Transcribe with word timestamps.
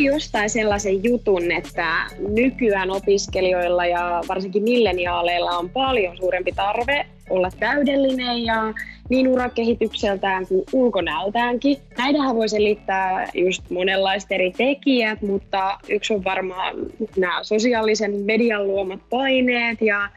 Luin 0.00 0.12
jostain 0.12 0.50
sellaisen 0.50 1.04
jutun, 1.04 1.52
että 1.52 2.06
nykyään 2.28 2.90
opiskelijoilla 2.90 3.86
ja 3.86 4.22
varsinkin 4.28 4.62
milleniaaleilla 4.62 5.50
on 5.50 5.70
paljon 5.70 6.16
suurempi 6.16 6.52
tarve 6.52 7.06
olla 7.30 7.50
täydellinen 7.60 8.44
ja 8.44 8.74
niin 9.08 9.28
urakehitykseltään 9.28 10.46
kuin 10.46 10.64
ulkonäöltäänkin. 10.72 11.76
Näitähän 11.98 12.36
voi 12.36 12.48
selittää 12.48 13.28
just 13.34 13.70
monenlaiset 13.70 14.32
eri 14.32 14.52
tekijät, 14.56 15.22
mutta 15.22 15.78
yksi 15.88 16.14
on 16.14 16.24
varmaan 16.24 16.76
nämä 17.16 17.44
sosiaalisen 17.44 18.14
median 18.24 18.66
luomat 18.66 19.00
paineet 19.10 19.80
ja 19.80 20.08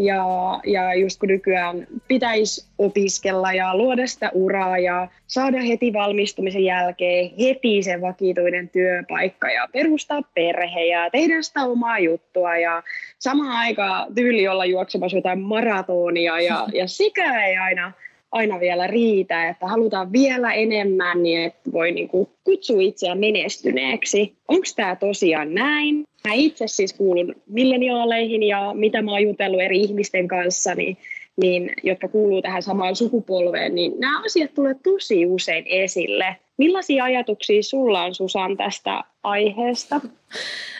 ja, 0.00 0.24
ja 0.64 0.94
just 0.94 1.20
kun 1.20 1.28
nykyään 1.28 1.86
pitäisi 2.08 2.68
opiskella 2.78 3.52
ja 3.52 3.76
luoda 3.76 4.06
sitä 4.06 4.30
uraa 4.34 4.78
ja 4.78 5.08
saada 5.26 5.60
heti 5.60 5.92
valmistumisen 5.92 6.64
jälkeen 6.64 7.30
heti 7.40 7.82
se 7.82 8.00
vakituinen 8.00 8.68
työpaikka 8.68 9.50
ja 9.50 9.68
perustaa 9.72 10.22
perhe 10.34 10.84
ja 10.84 11.10
tehdä 11.10 11.42
sitä 11.42 11.64
omaa 11.64 11.98
juttua 11.98 12.56
ja 12.56 12.82
samaan 13.18 13.56
aikaan 13.56 14.14
tyyli 14.14 14.48
olla 14.48 14.64
juoksemassa 14.64 15.16
jotain 15.16 15.40
maratonia 15.40 16.40
ja, 16.40 16.66
ja 16.74 16.88
sikä 16.98 17.46
ei 17.46 17.56
aina 17.56 17.92
aina 18.32 18.60
vielä 18.60 18.86
riitä, 18.86 19.48
että 19.48 19.66
halutaan 19.66 20.12
vielä 20.12 20.52
enemmän, 20.52 21.22
niin 21.22 21.40
että 21.40 21.72
voi 21.72 21.92
niinku 21.92 22.30
kutsua 22.44 22.80
itseään 22.80 23.18
menestyneeksi. 23.18 24.34
Onko 24.48 24.66
tämä 24.76 24.96
tosiaan 24.96 25.54
näin? 25.54 26.04
Mä 26.28 26.34
itse 26.34 26.66
siis 26.66 26.92
kuulun 26.92 27.34
milleniaaleihin 27.46 28.42
ja 28.42 28.74
mitä 28.74 29.02
mä 29.02 29.10
oon 29.10 29.22
jutellut 29.22 29.60
eri 29.60 29.80
ihmisten 29.80 30.28
kanssa, 30.28 30.74
niin, 30.74 30.96
niin, 31.36 31.72
jotka 31.82 32.08
kuuluu 32.08 32.42
tähän 32.42 32.62
samaan 32.62 32.96
sukupolveen, 32.96 33.74
niin 33.74 33.92
nämä 33.98 34.22
asiat 34.24 34.54
tulee 34.54 34.74
tosi 34.82 35.26
usein 35.26 35.64
esille. 35.66 36.36
Millaisia 36.56 37.04
ajatuksia 37.04 37.62
sulla 37.62 38.02
on 38.02 38.14
Susan 38.14 38.56
tästä 38.56 39.04
aiheesta? 39.22 40.00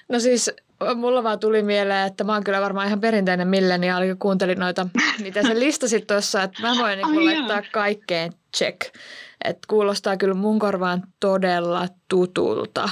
No 0.08 0.20
siis 0.20 0.50
mulla 0.94 1.22
vaan 1.22 1.38
tuli 1.38 1.62
mieleen, 1.62 2.06
että 2.06 2.24
mä 2.24 2.32
oon 2.32 2.44
kyllä 2.44 2.60
varmaan 2.60 2.86
ihan 2.86 3.00
perinteinen 3.00 3.48
milleniaali, 3.48 4.08
kun 4.08 4.18
kuuntelin 4.18 4.58
noita, 4.58 4.86
mitä 5.22 5.42
sä 5.42 5.58
listasit 5.58 6.06
tuossa, 6.06 6.42
että 6.42 6.62
mä 6.62 6.74
voin 6.78 6.98
niin 6.98 7.24
laittaa 7.24 7.62
kaikkeen 7.72 8.32
check. 8.56 8.80
Että 9.44 9.66
kuulostaa 9.68 10.16
kyllä 10.16 10.34
mun 10.34 10.58
korvaan 10.58 11.02
todella 11.20 11.88
tutulta. 12.08 12.88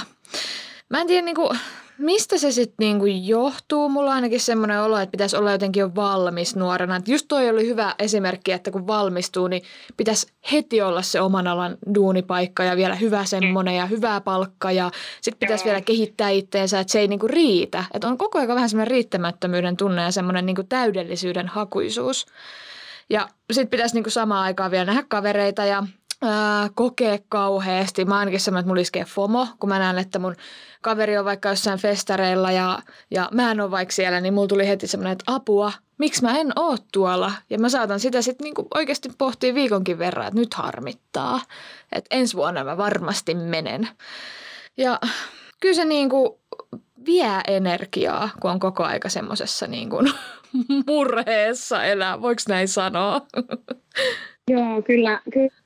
Mä 0.89 1.01
en 1.01 1.07
tiedä, 1.07 1.25
niin 1.25 1.35
kuin, 1.35 1.59
mistä 1.99 2.37
se 2.37 2.51
sitten 2.51 2.85
niinku 2.85 3.05
johtuu? 3.05 3.89
Mulla 3.89 4.09
on 4.09 4.15
ainakin 4.15 4.39
semmoinen 4.39 4.81
olo, 4.81 4.97
että 4.97 5.11
pitäisi 5.11 5.37
olla 5.37 5.51
jotenkin 5.51 5.81
jo 5.81 5.95
valmis 5.95 6.55
nuorena. 6.55 6.95
Et 6.95 7.07
just 7.07 7.25
toi 7.27 7.49
oli 7.49 7.67
hyvä 7.67 7.95
esimerkki, 7.99 8.51
että 8.51 8.71
kun 8.71 8.87
valmistuu, 8.87 9.47
niin 9.47 9.61
pitäisi 9.97 10.27
heti 10.51 10.81
olla 10.81 11.01
se 11.01 11.21
oman 11.21 11.47
alan 11.47 11.77
duunipaikka 11.95 12.63
ja 12.63 12.75
vielä 12.75 12.95
hyvä 12.95 13.25
semmoinen 13.25 13.75
ja 13.75 13.85
hyvää 13.85 14.21
palkka 14.21 14.71
ja 14.71 14.91
sitten 15.21 15.39
pitäisi 15.39 15.65
vielä 15.65 15.81
kehittää 15.81 16.29
itteensä, 16.29 16.79
että 16.79 16.91
se 16.91 16.99
ei 16.99 17.07
niinku 17.07 17.27
riitä. 17.27 17.83
Että 17.93 18.07
on 18.07 18.17
koko 18.17 18.37
ajan 18.37 18.47
vähän 18.47 18.69
semmoinen 18.69 18.91
riittämättömyyden 18.91 19.77
tunne 19.77 20.03
ja 20.03 20.11
semmoinen 20.11 20.45
niinku 20.45 20.63
täydellisyyden 20.63 21.47
hakuisuus. 21.47 22.25
Ja 23.09 23.29
sitten 23.51 23.69
pitäisi 23.69 23.95
niinku 23.95 24.09
samaan 24.09 24.43
aikaan 24.43 24.71
vielä 24.71 24.85
nähdä 24.85 25.03
kavereita 25.07 25.65
ja 25.65 25.83
ää, 26.21 26.69
kokea 26.75 27.17
kauheasti. 27.29 28.05
Mä 28.05 28.17
ainakin 28.17 28.39
semmoinen, 28.39 28.61
että 28.61 28.69
mulla 28.69 28.81
iskee 28.81 29.05
FOMO, 29.05 29.47
kun 29.59 29.69
mä 29.69 29.79
näen, 29.79 29.97
että 29.97 30.19
mun 30.19 30.35
kaveri 30.81 31.17
on 31.17 31.25
vaikka 31.25 31.49
jossain 31.49 31.79
festareilla 31.79 32.51
ja, 32.51 32.79
ja 33.11 33.29
mä 33.31 33.51
en 33.51 33.61
ole 33.61 33.71
vaikka 33.71 33.91
siellä, 33.91 34.21
niin 34.21 34.33
mulla 34.33 34.47
tuli 34.47 34.67
heti 34.67 34.87
semmoinen, 34.87 35.11
että 35.11 35.33
apua, 35.33 35.71
miksi 35.97 36.21
mä 36.21 36.37
en 36.37 36.51
oo 36.55 36.77
tuolla? 36.93 37.31
Ja 37.49 37.59
mä 37.59 37.69
saatan 37.69 37.99
sitä 37.99 38.21
sitten 38.21 38.45
niinku 38.45 38.67
oikeasti 38.75 39.09
pohtia 39.17 39.55
viikonkin 39.55 39.99
verran, 39.99 40.27
että 40.27 40.39
nyt 40.39 40.53
harmittaa. 40.53 41.41
Että 41.91 42.15
ensi 42.15 42.37
vuonna 42.37 42.63
mä 42.63 42.77
varmasti 42.77 43.35
menen. 43.35 43.87
Ja 44.77 44.99
kyllä 45.61 45.75
se 45.75 45.85
niinku 45.85 46.39
vie 47.05 47.41
energiaa, 47.47 48.29
kun 48.41 48.51
on 48.51 48.59
koko 48.59 48.83
aika 48.83 49.09
semmoisessa 49.09 49.67
niinku 49.67 49.97
murheessa 50.87 51.83
elää. 51.83 52.21
Voiko 52.21 52.41
näin 52.49 52.67
sanoa? 52.67 53.21
Joo, 54.47 54.81
kyllä, 54.81 55.21
kyllä 55.33 55.58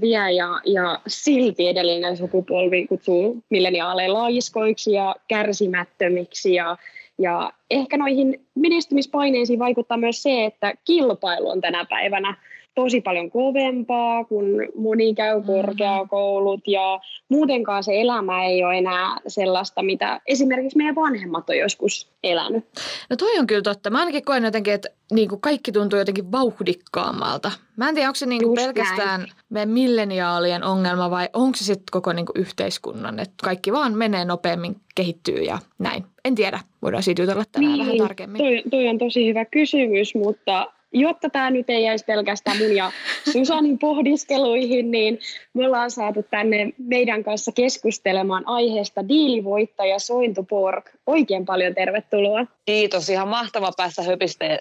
vie 0.00 0.32
ja, 0.32 0.60
ja 0.64 1.00
silti 1.06 1.68
edellinen 1.68 2.16
sukupolvi 2.16 2.86
kutsuu 2.86 3.44
milleniaaleja 3.50 4.12
laiskoiksi 4.12 4.92
ja 4.92 5.16
kärsimättömiksi. 5.28 6.54
Ja, 6.54 6.76
ja 7.18 7.52
ehkä 7.70 7.96
noihin 7.96 8.46
menestymispaineisiin 8.54 9.58
vaikuttaa 9.58 9.96
myös 9.96 10.22
se, 10.22 10.44
että 10.44 10.74
kilpailu 10.84 11.48
on 11.48 11.60
tänä 11.60 11.84
päivänä 11.84 12.36
tosi 12.74 13.00
paljon 13.00 13.30
kovempaa, 13.30 14.24
kun 14.24 14.44
moni 14.76 15.14
käy 15.14 15.34
mm-hmm. 15.36 15.46
korkeakoulut 15.46 16.68
ja 16.68 17.00
muutenkaan 17.28 17.84
se 17.84 18.00
elämä 18.00 18.44
ei 18.44 18.64
ole 18.64 18.78
enää 18.78 19.16
sellaista, 19.26 19.82
mitä 19.82 20.20
esimerkiksi 20.26 20.78
meidän 20.78 20.94
vanhemmat 20.94 21.50
on 21.50 21.58
joskus 21.58 22.08
elänyt. 22.24 22.64
No 23.10 23.16
toi 23.16 23.38
on 23.38 23.46
kyllä 23.46 23.62
totta. 23.62 23.90
Mä 23.90 23.98
ainakin 23.98 24.24
koen 24.24 24.44
jotenkin, 24.44 24.72
että 24.72 24.88
niin 25.12 25.28
kuin 25.28 25.40
kaikki 25.40 25.72
tuntuu 25.72 25.98
jotenkin 25.98 26.32
vauhdikkaammalta. 26.32 27.52
Mä 27.76 27.88
en 27.88 27.94
tiedä, 27.94 28.08
onko 28.08 28.16
se 28.16 28.26
niin 28.26 28.42
kuin 28.42 28.54
pelkästään 28.54 29.20
näin. 29.20 29.32
meidän 29.50 29.68
milleniaalien 29.68 30.64
ongelma 30.64 31.10
vai 31.10 31.28
onko 31.32 31.56
se 31.56 31.64
sitten 31.64 31.84
koko 31.92 32.12
niin 32.12 32.26
kuin 32.26 32.40
yhteiskunnan, 32.40 33.18
että 33.18 33.34
kaikki 33.44 33.72
vaan 33.72 33.94
menee 33.94 34.24
nopeammin, 34.24 34.76
kehittyy 34.94 35.42
ja 35.42 35.58
näin. 35.78 36.04
En 36.24 36.34
tiedä, 36.34 36.60
voidaan 36.82 37.02
siitä 37.02 37.22
jutella 37.22 37.44
tänään 37.52 37.72
niin, 37.72 37.86
vähän 37.86 37.98
tarkemmin. 37.98 38.38
Toi, 38.38 38.62
toi 38.70 38.88
on 38.88 38.98
tosi 38.98 39.28
hyvä 39.28 39.44
kysymys, 39.44 40.14
mutta 40.14 40.72
jotta 40.94 41.30
tämä 41.30 41.50
nyt 41.50 41.70
ei 41.70 41.84
jäisi 41.84 42.04
pelkästään 42.04 42.58
mun 42.58 42.76
ja 42.76 42.92
Susanin 43.32 43.78
pohdiskeluihin, 43.78 44.90
niin 44.90 45.18
me 45.54 45.66
ollaan 45.66 45.90
saatu 45.90 46.22
tänne 46.30 46.72
meidän 46.78 47.24
kanssa 47.24 47.52
keskustelemaan 47.52 48.48
aiheesta 48.48 49.08
diilivoittaja 49.08 49.98
Sointu 49.98 50.42
Pork. 50.42 50.90
Oikein 51.06 51.44
paljon 51.44 51.74
tervetuloa. 51.74 52.46
Kiitos, 52.66 53.08
ihan 53.08 53.28
mahtava 53.28 53.70
päästä 53.76 54.02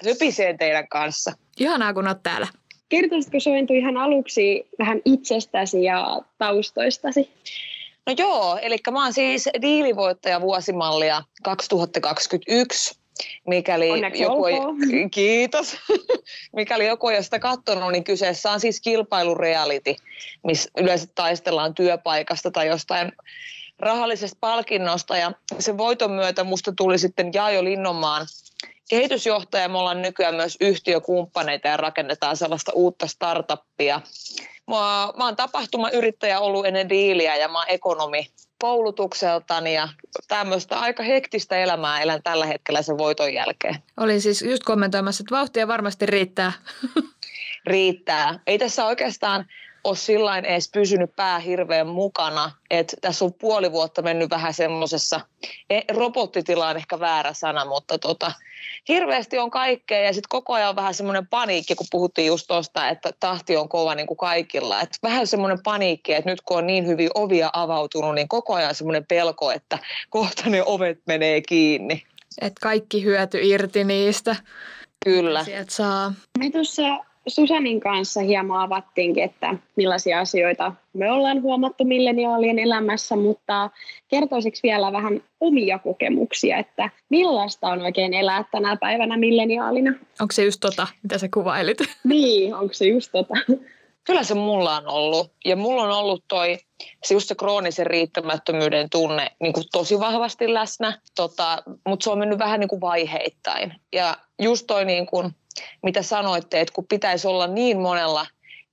höpiseen 0.05 0.57
teidän 0.57 0.87
kanssa. 0.87 1.31
Ihanaa, 1.59 1.93
kun 1.93 2.07
olet 2.07 2.23
täällä. 2.23 2.47
Kertoisitko 2.89 3.39
Sointu 3.39 3.73
ihan 3.73 3.97
aluksi 3.97 4.67
vähän 4.79 5.01
itsestäsi 5.05 5.83
ja 5.83 6.21
taustoistasi? 6.37 7.29
No 8.07 8.15
joo, 8.17 8.57
eli 8.61 8.77
mä 8.91 9.03
oon 9.03 9.13
siis 9.13 9.49
diilivoittaja 9.61 10.41
vuosimallia 10.41 11.23
2021 11.43 13.02
Mikäli 13.47 13.91
Onneksi 13.91 14.23
joku 14.23 14.45
ei, 14.45 14.55
kiitos. 15.11 15.77
Mikäli 16.55 16.87
joku 16.87 17.07
ei 17.07 17.15
ole 17.15 17.23
sitä 17.23 17.39
katsonut, 17.39 17.91
niin 17.91 18.03
kyseessä 18.03 18.51
on 18.51 18.59
siis 18.59 18.81
kilpailureality, 18.81 19.95
missä 20.43 20.69
yleensä 20.77 21.07
taistellaan 21.15 21.75
työpaikasta 21.75 22.51
tai 22.51 22.67
jostain 22.67 23.11
rahallisesta 23.79 24.37
palkinnosta. 24.39 25.17
Ja 25.17 25.31
sen 25.59 25.77
voiton 25.77 26.11
myötä 26.11 26.43
musta 26.43 26.73
tuli 26.77 26.97
sitten 26.97 27.31
Jaajo 27.33 27.63
Linnomaan 27.63 28.25
kehitysjohtaja. 28.89 29.69
Me 29.69 29.77
ollaan 29.77 30.01
nykyään 30.01 30.35
myös 30.35 30.57
yhtiökumppaneita 30.61 31.67
ja 31.67 31.77
rakennetaan 31.77 32.37
sellaista 32.37 32.71
uutta 32.75 33.07
startuppia. 33.07 34.01
Mä, 34.67 34.75
mä 35.17 35.25
oon 35.25 35.35
tapahtumayrittäjä 35.35 36.39
ollut 36.39 36.65
ennen 36.65 36.89
diiliä 36.89 37.35
ja 37.35 37.47
mä 37.47 37.57
oon 37.57 37.69
ekonomi 37.69 38.27
koulutukseltani 38.59 39.73
ja 39.73 39.89
tämmöistä 40.27 40.79
aika 40.79 41.03
hektistä 41.03 41.57
elämää 41.57 42.01
elän 42.01 42.23
tällä 42.23 42.45
hetkellä 42.45 42.81
sen 42.81 42.97
voiton 42.97 43.33
jälkeen. 43.33 43.75
Olin 43.97 44.21
siis 44.21 44.41
just 44.41 44.63
kommentoimassa, 44.63 45.21
että 45.21 45.35
vauhtia 45.35 45.67
varmasti 45.67 46.05
riittää. 46.05 46.51
riittää. 47.65 48.39
Ei 48.47 48.57
tässä 48.57 48.85
oikeastaan 48.85 49.45
ole 49.83 49.95
sillain 49.95 50.45
edes 50.45 50.69
pysynyt 50.73 51.15
pää 51.15 51.39
hirveän 51.39 51.87
mukana. 51.87 52.51
että 52.69 52.97
tässä 53.01 53.25
on 53.25 53.33
puoli 53.33 53.71
vuotta 53.71 54.01
mennyt 54.01 54.29
vähän 54.29 54.53
semmoisessa, 54.53 55.21
e, 55.69 55.81
robottitila 55.91 56.67
on 56.67 56.77
ehkä 56.77 56.99
väärä 56.99 57.33
sana, 57.33 57.65
mutta 57.65 57.97
tota, 57.97 58.31
hirveästi 58.87 59.37
on 59.37 59.51
kaikkea 59.51 60.01
ja 60.01 60.13
sitten 60.13 60.29
koko 60.29 60.53
ajan 60.53 60.69
on 60.69 60.75
vähän 60.75 60.93
semmoinen 60.93 61.27
paniikki, 61.27 61.75
kun 61.75 61.87
puhuttiin 61.91 62.27
just 62.27 62.47
tuosta, 62.47 62.89
että 62.89 63.11
tahti 63.19 63.57
on 63.57 63.69
kova 63.69 63.95
niin 63.95 64.07
kuin 64.07 64.17
kaikilla. 64.17 64.81
Et 64.81 64.89
vähän 65.03 65.27
semmoinen 65.27 65.63
paniikki, 65.63 66.13
että 66.13 66.29
nyt 66.29 66.41
kun 66.41 66.57
on 66.57 66.67
niin 66.67 66.87
hyvin 66.87 67.09
ovia 67.15 67.49
avautunut, 67.53 68.15
niin 68.15 68.27
koko 68.27 68.53
ajan 68.53 68.75
semmoinen 68.75 69.05
pelko, 69.05 69.51
että 69.51 69.79
kohta 70.09 70.49
ne 70.49 70.63
ovet 70.65 70.99
menee 71.07 71.41
kiinni. 71.41 72.03
Että 72.41 72.59
kaikki 72.61 73.03
hyöty 73.03 73.39
irti 73.41 73.83
niistä. 73.83 74.35
Kyllä. 75.05 75.43
Sieltä 75.43 75.71
saa. 75.71 76.13
Me 76.39 76.49
tuossa 76.49 76.81
Susanin 77.27 77.79
kanssa 77.79 78.21
hieman 78.21 78.61
avattiinkin, 78.61 79.23
että 79.23 79.55
millaisia 79.75 80.19
asioita 80.19 80.73
me 80.93 81.11
ollaan 81.11 81.41
huomattu 81.41 81.83
milleniaalien 81.83 82.59
elämässä, 82.59 83.15
mutta 83.15 83.69
kertoisiko 84.07 84.57
vielä 84.63 84.91
vähän 84.91 85.23
omia 85.39 85.79
kokemuksia, 85.79 86.57
että 86.57 86.89
millaista 87.09 87.67
on 87.67 87.81
oikein 87.81 88.13
elää 88.13 88.45
tänä 88.51 88.75
päivänä 88.75 89.17
milleniaalina? 89.17 89.91
Onko 90.21 90.31
se 90.31 90.43
just 90.43 90.59
tota, 90.59 90.87
mitä 91.03 91.17
sä 91.17 91.27
kuvailit? 91.33 91.77
Niin, 92.03 92.55
onko 92.55 92.73
se 92.73 92.85
just 92.85 93.11
tota? 93.11 93.33
Kyllä 94.03 94.23
se 94.23 94.33
mulla 94.33 94.77
on 94.77 94.87
ollut. 94.87 95.31
Ja 95.45 95.55
mulla 95.55 95.83
on 95.83 95.91
ollut 95.91 96.23
toi, 96.27 96.57
se 97.03 97.13
just 97.13 97.27
se 97.27 97.35
kroonisen 97.35 97.87
riittämättömyyden 97.87 98.89
tunne 98.89 99.31
niin 99.39 99.53
kuin 99.53 99.65
tosi 99.71 99.99
vahvasti 99.99 100.53
läsnä, 100.53 100.99
tota, 101.15 101.63
mutta 101.87 102.03
se 102.03 102.09
on 102.09 102.19
mennyt 102.19 102.39
vähän 102.39 102.59
niin 102.59 102.67
kuin 102.67 102.81
vaiheittain. 102.81 103.73
Ja 103.93 104.17
just 104.41 104.67
toi, 104.67 104.85
niin 104.85 105.05
kuin, 105.05 105.35
mitä 105.83 106.01
sanoitte, 106.01 106.61
että 106.61 106.73
kun 106.73 106.87
pitäisi 106.87 107.27
olla 107.27 107.47
niin 107.47 107.79
monella 107.79 108.25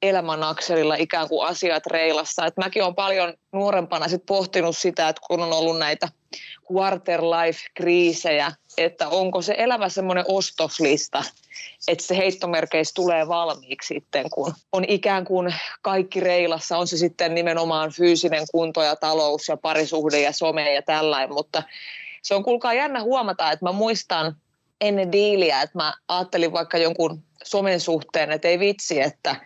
elämänakselilla 0.03 0.95
ikään 0.95 1.29
kuin 1.29 1.47
asiat 1.47 1.87
reilassa. 1.87 2.47
Et 2.47 2.57
mäkin 2.57 2.83
olen 2.83 2.95
paljon 2.95 3.35
nuorempana 3.53 4.09
sit 4.09 4.27
pohtinut 4.27 4.77
sitä, 4.77 5.09
että 5.09 5.23
kun 5.27 5.41
on 5.41 5.53
ollut 5.53 5.79
näitä 5.79 6.09
quarter 6.73 7.21
life-kriisejä, 7.23 8.53
että 8.79 9.09
onko 9.09 9.43
se 9.43 9.55
elämä 9.59 9.89
semmoinen 9.89 10.25
ostoslista, 10.29 11.25
että 11.89 12.05
se 12.05 12.17
heittomerkeissä 12.17 12.95
tulee 12.95 13.29
valmiiksi 13.29 13.95
sitten, 13.95 14.31
kun 14.31 14.55
on 14.73 14.85
ikään 14.89 15.25
kuin 15.25 15.55
kaikki 15.83 16.21
reilassa, 16.21 16.79
on 16.79 16.87
se 16.87 16.97
sitten 16.97 17.35
nimenomaan 17.35 17.93
fyysinen 17.93 18.47
kunto 18.53 18.83
ja 18.83 18.97
talous 18.97 19.49
ja 19.49 19.57
parisuhde 19.57 20.21
ja 20.21 20.33
some 20.33 20.75
ja 20.75 20.83
tällainen, 20.83 21.35
mutta 21.35 21.63
se 22.23 22.35
on 22.35 22.45
kuulkaa 22.45 22.75
jännä 22.75 23.03
huomata, 23.03 23.53
että 23.53 23.65
mä 23.65 23.73
muistan 23.73 24.37
ennen 24.81 25.13
diiliä, 25.13 25.63
että 25.63 25.79
mä 25.79 25.95
ajattelin 26.09 26.53
vaikka 26.53 26.79
jonkun 26.79 27.23
somen 27.45 27.81
suhteen, 27.81 28.33
että 28.33 28.49
ei 28.49 28.59
vitsi, 28.59 29.01
että 29.01 29.37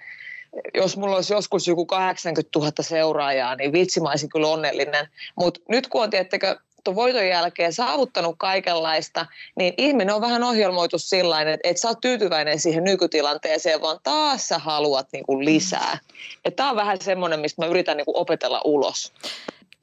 jos 0.75 0.97
mulla 0.97 1.17
olisi 1.17 1.33
joskus 1.33 1.67
joku 1.69 1.87
80 1.87 2.59
000 2.59 2.73
seuraajaa, 2.81 3.55
niin 3.55 3.73
vitsi 3.73 4.01
mä 4.01 4.11
olisin 4.11 4.29
kyllä 4.29 4.49
onnellinen. 4.49 5.09
Mutta 5.37 5.61
nyt 5.69 5.89
kun 5.89 6.03
on, 6.03 6.11
tiettekö, 6.11 6.57
tuon 6.85 6.97
voiton 6.97 7.27
jälkeen 7.27 7.73
saavuttanut 7.73 8.35
kaikenlaista, 8.39 9.27
niin 9.59 9.75
ihminen 9.79 10.15
on 10.15 10.21
vähän 10.21 10.43
ohjelmoitu 10.43 10.99
sillä 10.99 11.41
että 11.41 11.69
et 11.69 11.77
sä 11.77 11.89
oot 11.89 12.01
tyytyväinen 12.01 12.61
siihen 12.61 12.85
nykytilanteeseen, 12.85 13.81
vaan 13.81 13.99
taas 14.03 14.49
sä 14.49 14.59
haluat 14.59 15.09
niinku 15.13 15.45
lisää. 15.45 15.99
Tämä 16.57 16.71
on 16.71 16.77
vähän 16.77 17.01
semmoinen, 17.01 17.41
mistä 17.41 17.63
mä 17.63 17.69
yritän 17.69 17.97
niinku 17.97 18.19
opetella 18.19 18.61
ulos. 18.65 19.13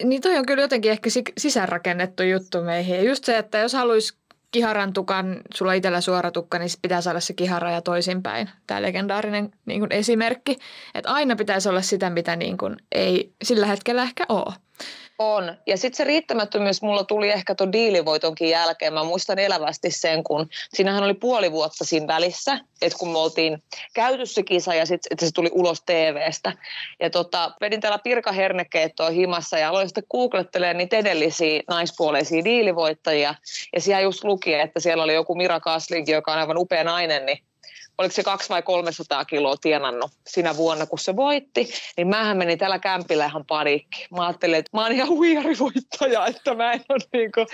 Niin 0.03 0.21
toi 0.21 0.37
on 0.37 0.45
kyllä 0.45 0.61
jotenkin 0.61 0.91
ehkä 0.91 1.09
sisäänrakennettu 1.37 2.23
juttu 2.23 2.61
meihin. 2.61 2.95
Ja 2.95 3.03
just 3.03 3.25
se, 3.25 3.37
että 3.37 3.57
jos 3.57 3.73
haluaisi 3.73 4.20
kiharan 4.51 4.93
tukan, 4.93 5.41
sulla 5.53 5.73
itsellä 5.73 6.01
suora 6.01 6.31
tukka, 6.31 6.59
niin 6.59 6.69
pitää 6.81 7.01
saada 7.01 7.19
se 7.19 7.33
kihara 7.33 7.71
ja 7.71 7.81
toisinpäin. 7.81 8.49
Tämä 8.67 8.81
legendaarinen 8.81 9.51
niin 9.65 9.79
kuin 9.79 9.91
esimerkki. 9.91 10.57
Että 10.95 11.11
aina 11.11 11.35
pitäisi 11.35 11.69
olla 11.69 11.81
sitä, 11.81 12.09
mitä 12.09 12.35
niin 12.35 12.57
kuin 12.57 12.77
ei 12.91 13.33
sillä 13.43 13.65
hetkellä 13.65 14.03
ehkä 14.03 14.25
ole. 14.29 14.53
On. 15.21 15.57
Ja 15.67 15.77
sitten 15.77 15.97
se 15.97 16.03
riittämättömyys 16.03 16.81
mulla 16.81 17.03
tuli 17.03 17.29
ehkä 17.29 17.55
tuon 17.55 17.71
diilivoitonkin 17.71 18.49
jälkeen. 18.49 18.93
Mä 18.93 19.03
muistan 19.03 19.39
elävästi 19.39 19.91
sen, 19.91 20.23
kun 20.23 20.49
siinähän 20.73 21.03
oli 21.03 21.13
puoli 21.13 21.51
vuotta 21.51 21.85
siinä 21.85 22.07
välissä, 22.07 22.59
että 22.81 22.97
kun 22.97 23.11
me 23.11 23.17
oltiin 23.17 23.63
käyty 23.93 24.25
se 24.25 24.43
kisa 24.43 24.73
ja 24.73 24.85
sitten 24.85 25.27
se 25.27 25.33
tuli 25.33 25.49
ulos 25.53 25.81
TVstä. 25.81 26.53
Ja 26.99 27.09
tota, 27.09 27.51
vedin 27.61 27.81
täällä 27.81 27.99
Pirka 27.99 28.31
Hernekeettoa 28.31 29.09
himassa 29.09 29.57
ja 29.57 29.69
aloin 29.69 29.87
sitten 29.87 30.03
googlettelemaan 30.11 30.77
niitä 30.77 30.97
edellisiä 30.97 31.61
naispuoleisia 31.69 32.43
diilivoittajia. 32.43 33.35
Ja 33.75 33.81
siellä 33.81 34.01
just 34.01 34.23
luki, 34.23 34.53
että 34.53 34.79
siellä 34.79 35.03
oli 35.03 35.13
joku 35.13 35.35
Mira 35.35 35.59
Kaslinki, 35.59 36.11
joka 36.11 36.31
on 36.31 36.39
aivan 36.39 36.57
upea 36.57 36.83
nainen, 36.83 37.25
niin 37.25 37.43
oliko 37.97 38.13
se 38.13 38.23
kaksi 38.23 38.49
vai 38.49 38.61
300 38.61 39.25
kiloa 39.25 39.57
tienannut 39.57 40.11
sinä 40.27 40.57
vuonna, 40.57 40.85
kun 40.85 40.99
se 40.99 41.15
voitti, 41.15 41.73
niin 41.97 42.07
mähän 42.07 42.37
menin 42.37 42.57
tällä 42.57 42.79
kämpillä 42.79 43.25
ihan 43.25 43.45
padikki. 43.45 44.07
Mä 44.11 44.25
ajattelin, 44.25 44.59
että 44.59 44.69
mä 44.73 44.83
oon 44.83 44.91
ihan 44.91 45.09
huijarivoittaja, 45.09 46.27
että 46.27 46.55
mä 46.55 46.73
en 46.73 46.83
ole, 46.89 46.99
niin 47.13 47.31
kuin, 47.31 47.47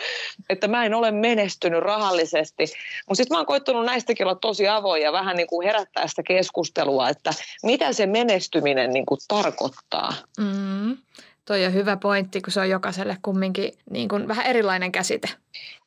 että 0.49 0.67
mä 0.67 0.85
en 0.85 0.93
ole 0.93 1.11
menestynyt 1.11 1.83
rahallisesti. 1.83 2.63
Mutta 3.07 3.15
sitten 3.15 3.35
mä 3.35 3.39
oon 3.39 3.45
koittanut 3.45 3.85
näistäkin 3.85 4.25
olla 4.25 4.35
tosi 4.35 4.67
avoin 4.67 5.01
ja 5.01 5.11
vähän 5.11 5.37
niin 5.37 5.47
kuin 5.47 5.67
herättää 5.67 6.07
sitä 6.07 6.23
keskustelua, 6.23 7.09
että 7.09 7.31
mitä 7.63 7.93
se 7.93 8.05
menestyminen 8.05 8.89
niin 8.89 9.05
kuin 9.05 9.19
tarkoittaa. 9.27 10.13
Mm. 10.37 10.97
Toi 11.47 11.65
on 11.65 11.73
hyvä 11.73 11.97
pointti, 11.97 12.41
kun 12.41 12.53
se 12.53 12.59
on 12.59 12.69
jokaiselle 12.69 13.17
kumminkin 13.21 13.71
niin 13.89 14.09
kuin 14.09 14.27
vähän 14.27 14.45
erilainen 14.45 14.91
käsite. 14.91 15.29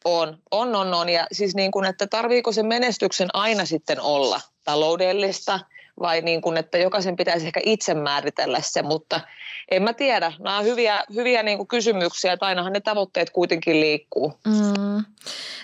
On, 0.05 0.39
on, 0.51 0.75
on, 0.75 0.95
on. 0.95 1.09
Ja 1.09 1.27
siis 1.33 1.55
niin 1.55 1.71
kuin, 1.71 1.85
että 1.85 2.07
tarviiko 2.07 2.53
se 2.53 2.63
menestyksen 2.63 3.29
aina 3.33 3.65
sitten 3.65 4.01
olla 4.01 4.41
taloudellista 4.65 5.61
vai 6.01 6.21
niin 6.21 6.43
kuin, 6.43 6.57
että 6.57 6.79
jokaisen 6.79 7.17
pitäisi 7.17 7.47
ehkä 7.47 7.61
itse 7.65 7.95
määritellä 7.95 8.59
se, 8.63 8.83
mutta 8.83 9.21
en 9.71 9.83
mä 9.83 9.93
tiedä. 9.93 10.33
Nämä 10.39 10.59
on 10.59 10.65
hyviä, 10.65 11.05
hyviä 11.15 11.43
niin 11.43 11.59
kuin 11.59 11.69
kysymyksiä, 11.69 12.33
että 12.33 12.47
ainahan 12.47 12.73
ne 12.73 12.81
tavoitteet 12.81 13.31
kuitenkin 13.31 13.81
liikkuu. 13.81 14.33
Mm. 14.47 15.05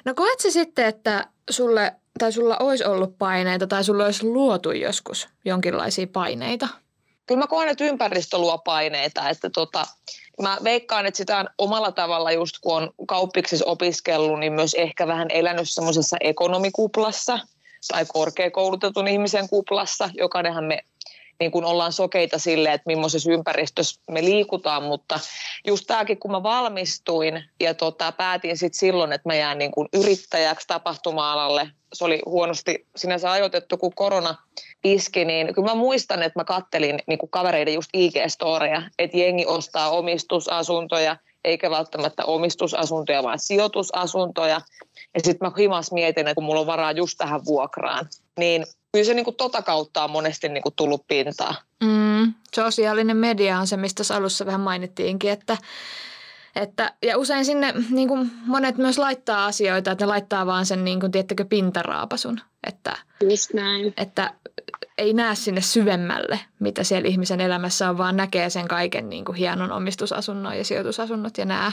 No 0.04 0.14
koet 0.14 0.40
se 0.40 0.50
sitten, 0.50 0.86
että 0.86 1.26
sulle 1.50 1.94
tai 2.18 2.32
sulla 2.32 2.56
olisi 2.56 2.84
ollut 2.84 3.18
paineita 3.18 3.66
tai 3.66 3.84
sulla 3.84 4.04
olisi 4.04 4.26
luotu 4.26 4.72
joskus 4.72 5.28
jonkinlaisia 5.44 6.06
paineita? 6.12 6.68
Kyllä 7.26 7.38
mä 7.38 7.46
koen, 7.46 7.68
että 7.68 7.84
ympäristö 7.84 8.38
luo 8.38 8.58
paineita, 8.58 9.28
että 9.28 9.50
tota, 9.50 9.86
mä 10.42 10.58
veikkaan, 10.64 11.06
että 11.06 11.18
sitä 11.18 11.38
on 11.38 11.48
omalla 11.58 11.92
tavalla 11.92 12.32
just 12.32 12.56
kun 12.60 12.76
on 12.76 12.90
kauppiksissa 13.08 13.64
opiskellut, 13.66 14.40
niin 14.40 14.52
myös 14.52 14.74
ehkä 14.74 15.06
vähän 15.06 15.30
elänyt 15.30 15.70
semmoisessa 15.70 16.16
ekonomikuplassa 16.20 17.38
tai 17.88 18.04
korkeakoulutetun 18.08 19.08
ihmisen 19.08 19.48
kuplassa. 19.48 20.10
Jokainenhan 20.18 20.64
me 20.64 20.82
niin 21.40 21.50
kuin 21.50 21.64
ollaan 21.64 21.92
sokeita 21.92 22.38
sille, 22.38 22.72
että 22.72 22.86
millaisessa 22.86 23.32
ympäristössä 23.32 24.00
me 24.10 24.24
liikutaan, 24.24 24.82
mutta 24.82 25.20
just 25.66 25.84
tämäkin, 25.86 26.18
kun 26.18 26.30
mä 26.30 26.42
valmistuin 26.42 27.44
ja 27.60 27.74
tota, 27.74 28.12
päätin 28.12 28.56
sitten 28.56 28.78
silloin, 28.78 29.12
että 29.12 29.28
mä 29.28 29.34
jään 29.34 29.58
niin 29.58 29.70
kuin 29.70 29.88
yrittäjäksi 29.92 30.66
tapahtuma-alalle, 30.66 31.70
se 31.92 32.04
oli 32.04 32.22
huonosti 32.26 32.86
sinänsä 32.96 33.30
ajoitettu, 33.30 33.76
kun 33.76 33.94
korona 33.94 34.34
iski, 34.84 35.24
niin 35.24 35.54
kyllä 35.54 35.68
mä 35.68 35.74
muistan, 35.74 36.22
että 36.22 36.38
mä 36.38 36.44
kattelin 36.44 36.98
niin 37.06 37.18
kuin 37.18 37.30
kavereiden 37.30 37.74
just 37.74 37.90
IG-storeja, 37.96 38.82
että 38.98 39.16
jengi 39.16 39.46
ostaa 39.46 39.90
omistusasuntoja, 39.90 41.16
eikä 41.44 41.70
välttämättä 41.70 42.24
omistusasuntoja, 42.24 43.22
vaan 43.22 43.38
sijoitusasuntoja. 43.38 44.60
Ja 45.16 45.20
sitten 45.24 45.48
mä 45.48 45.52
himas 45.58 45.92
mietin, 45.92 46.26
että 46.26 46.34
kun 46.34 46.44
mulla 46.44 46.60
on 46.60 46.66
varaa 46.66 46.92
just 46.92 47.18
tähän 47.18 47.44
vuokraan, 47.44 48.08
niin 48.38 48.66
kyllä 48.92 49.04
se 49.04 49.14
niin 49.14 49.24
kuin 49.24 49.36
tota 49.36 49.62
kautta 49.62 50.04
on 50.04 50.10
monesti 50.10 50.48
niin 50.48 50.62
kuin 50.62 50.74
tullut 50.74 51.06
pintaan. 51.08 51.54
Mm, 51.84 52.34
sosiaalinen 52.54 53.16
media 53.16 53.58
on 53.58 53.66
se, 53.66 53.76
mistä 53.76 54.02
alussa 54.14 54.46
vähän 54.46 54.60
mainittiinkin, 54.60 55.30
että 55.30 55.56
että, 56.56 56.92
ja 57.02 57.18
usein 57.18 57.44
sinne 57.44 57.74
niin 57.90 58.08
kuin 58.08 58.30
monet 58.46 58.76
myös 58.76 58.98
laittaa 58.98 59.46
asioita, 59.46 59.90
että 59.90 60.04
ne 60.04 60.08
laittaa 60.08 60.46
vaan 60.46 60.66
sen, 60.66 60.84
niin 60.84 61.00
kuin, 61.00 61.12
tiettäkö, 61.12 61.44
pintaraapasun. 61.44 62.40
Että, 62.66 62.96
Just 63.30 63.54
näin. 63.54 63.94
Että 63.96 64.34
ei 64.98 65.12
näe 65.12 65.34
sinne 65.34 65.60
syvemmälle, 65.60 66.40
mitä 66.58 66.84
siellä 66.84 67.08
ihmisen 67.08 67.40
elämässä 67.40 67.90
on, 67.90 67.98
vaan 67.98 68.16
näkee 68.16 68.50
sen 68.50 68.68
kaiken 68.68 69.08
niin 69.08 69.24
kuin 69.24 69.36
hienon 69.36 69.72
omistusasunnon 69.72 70.58
ja 70.58 70.64
sijoitusasunnot 70.64 71.38
ja 71.38 71.44
nää. 71.44 71.72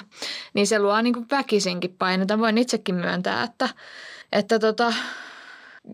Niin 0.54 0.68
se 0.68 0.80
luo 0.80 1.02
niin 1.02 1.14
kuin 1.14 1.26
väkisinkin 1.32 1.96
painetta. 2.00 2.40
Voin 2.40 2.58
itsekin 2.58 2.96
myöntää, 2.96 3.44
että, 3.44 3.70
että 4.32 4.60
tota, 4.60 4.94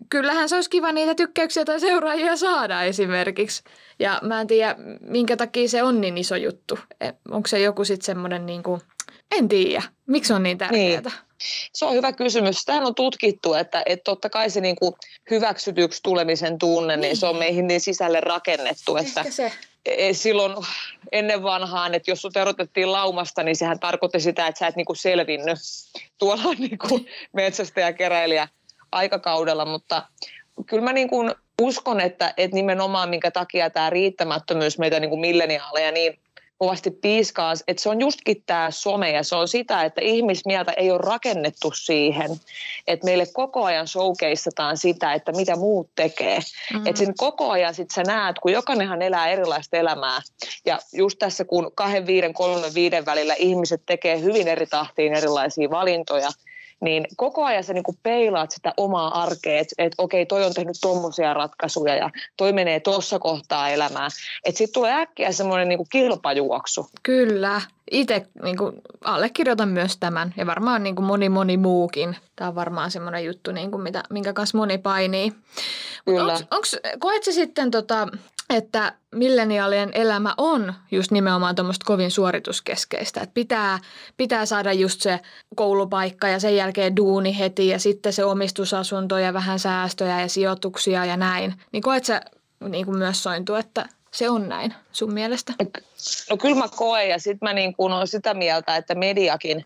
kyllähän 0.10 0.50
se 0.50 0.56
olisi 0.56 0.70
kiva 0.70 0.92
niitä 0.92 1.16
tykkäyksiä 1.16 1.66
tai 1.66 1.80
seuraajia 1.80 2.36
saada 2.36 2.84
esimerkiksi. 2.84 3.64
Ja 4.00 4.20
mä 4.24 4.42
en 4.42 4.48
tiedä, 4.48 4.76
minkä 5.02 5.38
takia 5.38 5.70
se 5.70 5.84
on 5.84 6.02
niin 6.02 6.18
iso 6.18 6.36
juttu. 6.36 6.80
E, 7.02 7.12
onko 7.32 7.48
se 7.48 7.60
joku 7.60 7.86
sitten 7.86 8.06
semmoinen 8.06 8.46
niin 8.46 8.64
kuin, 8.64 8.82
en 9.32 9.50
tiedä, 9.50 9.84
miksi 10.06 10.34
on 10.34 10.44
niin 10.44 10.58
tärkeää? 10.58 11.02
Niin. 11.02 11.14
Se 11.74 11.86
on 11.86 11.94
hyvä 11.94 12.14
kysymys. 12.14 12.66
Tähän 12.66 12.84
on 12.84 12.96
tutkittu, 12.96 13.54
että, 13.54 13.84
että 13.86 14.04
totta 14.04 14.30
kai 14.30 14.50
se 14.50 14.62
niin 14.62 14.76
kuin 14.76 14.94
hyväksytyksi 15.32 16.04
tulemisen 16.04 16.60
tunne, 16.60 16.96
niin. 16.96 17.02
niin 17.02 17.18
se 17.18 17.26
on 17.26 17.36
meihin 17.36 17.68
niin 17.68 17.82
sisälle 17.82 18.22
rakennettu. 18.22 18.98
Että 18.98 19.24
se. 19.30 19.52
E, 19.86 20.14
silloin 20.14 20.56
ennen 21.12 21.44
vanhaan, 21.44 21.96
että 21.96 22.12
jos 22.12 22.22
sut 22.22 22.38
erotettiin 22.38 22.92
laumasta, 22.92 23.44
niin 23.44 23.56
sehän 23.56 23.80
tarkoitti 23.80 24.20
sitä, 24.20 24.48
että 24.48 24.60
sä 24.60 24.68
et 24.68 24.76
niin 24.76 24.86
kuin 24.86 24.98
selvinnyt 24.98 25.60
tuolla 26.18 26.54
niin 26.60 26.78
kuin 26.78 27.08
metsästäjäkeräilijä 27.34 28.48
aikakaudella, 28.92 29.66
mutta 29.66 30.04
kyllä 30.66 30.84
mä 30.84 30.94
niin 30.94 31.10
kuin 31.10 31.36
uskon, 31.62 32.00
että, 32.00 32.34
että 32.38 32.56
nimenomaan 32.56 33.10
minkä 33.10 33.32
takia 33.32 33.70
tämä 33.70 33.90
riittämättömyys 33.90 34.78
meitä 34.78 35.00
niin 35.00 35.10
kuin 35.10 35.22
milleniaaleja 35.22 35.92
niin 35.92 36.20
kovasti 36.60 36.92
piiskaa, 36.92 37.54
että 37.68 37.84
se 37.84 37.90
on 37.90 38.00
justkin 38.00 38.44
tämä 38.46 38.72
some 38.72 39.12
ja 39.12 39.24
se 39.24 39.36
on 39.36 39.48
sitä, 39.48 39.84
että 39.84 40.02
ihmismieltä 40.02 40.72
ei 40.72 40.92
ole 40.92 41.00
rakennettu 41.04 41.72
siihen, 41.72 42.32
että 42.88 43.06
meille 43.06 43.26
koko 43.34 43.64
ajan 43.64 43.88
showcaseataan 43.88 44.78
sitä, 44.78 45.14
että 45.14 45.32
mitä 45.32 45.56
muut 45.56 45.90
tekee. 45.96 46.40
Mm-hmm. 46.40 46.88
Että 46.88 47.00
sen 47.00 47.14
koko 47.18 47.50
ajan 47.50 47.74
sit 47.74 47.92
sä 47.92 48.04
näet, 48.04 48.40
kun 48.40 48.52
jokainenhan 48.52 49.02
elää 49.02 49.28
erilaista 49.28 49.78
elämää 49.78 50.22
ja 50.66 50.80
just 50.94 51.20
tässä 51.20 51.46
kun 51.46 51.72
kahden, 51.76 52.08
viiden, 52.08 52.34
kolmen, 52.34 52.74
viiden 52.76 53.06
välillä 53.06 53.36
ihmiset 53.38 53.82
tekee 53.86 54.22
hyvin 54.22 54.48
eri 54.48 54.66
tahtiin 54.66 55.14
erilaisia 55.14 55.70
valintoja, 55.70 56.30
niin 56.82 57.06
koko 57.18 57.46
ajan 57.46 57.64
sä 57.64 57.74
niin 57.74 57.84
kuin 57.84 57.98
peilaat 58.04 58.52
sitä 58.52 58.74
omaa 58.78 59.22
arkea, 59.22 59.60
että 59.60 59.76
et, 59.78 59.94
okei, 59.98 60.26
toi 60.26 60.46
on 60.46 60.54
tehnyt 60.54 60.78
tommosia 60.82 61.34
ratkaisuja 61.34 61.96
ja 61.96 62.10
toi 62.38 62.54
menee 62.54 62.80
tuossa 62.80 63.20
kohtaa 63.20 63.70
elämää. 63.70 64.08
Että 64.46 64.58
sitten 64.58 64.74
tulee 64.74 64.94
äkkiä 64.94 65.32
semmoinen 65.32 65.70
niin 65.70 65.80
kilpajuoksu. 65.92 66.88
Kyllä. 67.04 67.62
Itse 67.92 68.26
niin 68.44 68.58
kuin, 68.58 68.76
allekirjoitan 69.04 69.70
myös 69.70 69.98
tämän 69.98 70.34
ja 70.38 70.46
varmaan 70.46 70.84
niin 70.84 70.96
kuin 70.96 71.06
moni 71.06 71.30
moni 71.30 71.58
muukin. 71.58 72.16
Tämä 72.36 72.48
on 72.48 72.56
varmaan 72.56 72.92
semmoinen 72.92 73.26
juttu, 73.26 73.52
niin 73.52 73.72
kuin 73.72 73.84
mitä, 73.84 74.04
minkä 74.10 74.34
kanssa 74.34 74.58
moni 74.58 74.78
painii. 74.78 75.34
Kyllä. 76.06 76.34
Onks, 76.34 76.46
onks, 76.52 76.78
koet 77.00 77.24
se 77.24 77.32
sitten 77.32 77.72
tota, 77.72 78.08
että 78.50 78.94
milleniaalien 79.16 79.92
elämä 79.94 80.34
on 80.38 80.74
just 80.92 81.12
nimenomaan 81.12 81.56
tuommoista 81.56 81.86
kovin 81.86 82.12
suorituskeskeistä. 82.12 83.22
Että 83.22 83.34
pitää, 83.34 83.80
pitää 84.18 84.46
saada 84.46 84.74
just 84.74 85.02
se 85.02 85.20
koulupaikka 85.56 86.28
ja 86.28 86.40
sen 86.40 86.56
jälkeen 86.56 86.96
duuni 86.96 87.40
heti 87.40 87.68
ja 87.68 87.80
sitten 87.80 88.14
se 88.14 88.26
omistusasunto 88.26 89.18
ja 89.18 89.34
vähän 89.34 89.60
säästöjä 89.60 90.22
ja 90.22 90.30
sijoituksia 90.30 91.06
ja 91.06 91.18
näin. 91.18 91.54
Niin 91.72 91.84
koet 91.84 92.06
sä 92.06 92.22
niin 92.70 92.86
kuin 92.86 92.98
myös 92.98 93.24
sointu, 93.24 93.56
että 93.56 93.86
se 94.12 94.30
on 94.30 94.50
näin 94.50 94.74
sun 94.92 95.14
mielestä? 95.14 95.54
No 96.30 96.38
kyllä 96.38 96.56
mä 96.56 96.68
koen 96.76 97.10
ja 97.10 97.20
sitten 97.20 97.50
mä 97.50 97.54
niin 97.54 97.76
kuin 97.76 97.94
olen 97.94 98.08
sitä 98.08 98.34
mieltä, 98.34 98.76
että 98.76 98.96
mediakin 98.96 99.66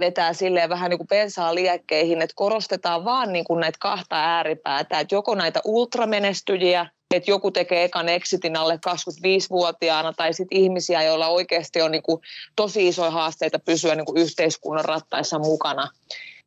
vetää 0.00 0.32
silleen 0.32 0.70
vähän 0.70 0.90
niin 0.90 0.98
kuin 0.98 1.08
pensaa 1.08 1.54
liekkeihin, 1.54 2.22
että 2.22 2.34
korostetaan 2.36 3.04
vaan 3.04 3.32
niin 3.32 3.44
kuin 3.44 3.60
näitä 3.60 3.78
kahta 3.80 4.16
ääripäätä, 4.16 5.00
että 5.00 5.14
joko 5.14 5.34
näitä 5.34 5.60
ultramenestyjiä– 5.64 6.86
että 7.16 7.30
joku 7.30 7.50
tekee 7.50 7.84
ekan 7.84 8.08
exitin 8.08 8.56
alle 8.56 8.74
25-vuotiaana 8.74 10.12
tai 10.12 10.34
sitten 10.34 10.58
ihmisiä, 10.58 11.02
joilla 11.02 11.28
oikeasti 11.28 11.82
on 11.82 11.90
niin 11.90 12.02
kuin 12.02 12.20
tosi 12.56 12.88
isoja 12.88 13.10
haasteita 13.10 13.58
pysyä 13.58 13.94
niin 13.94 14.04
kuin 14.04 14.18
yhteiskunnan 14.22 14.84
rattaissa 14.84 15.38
mukana. 15.38 15.88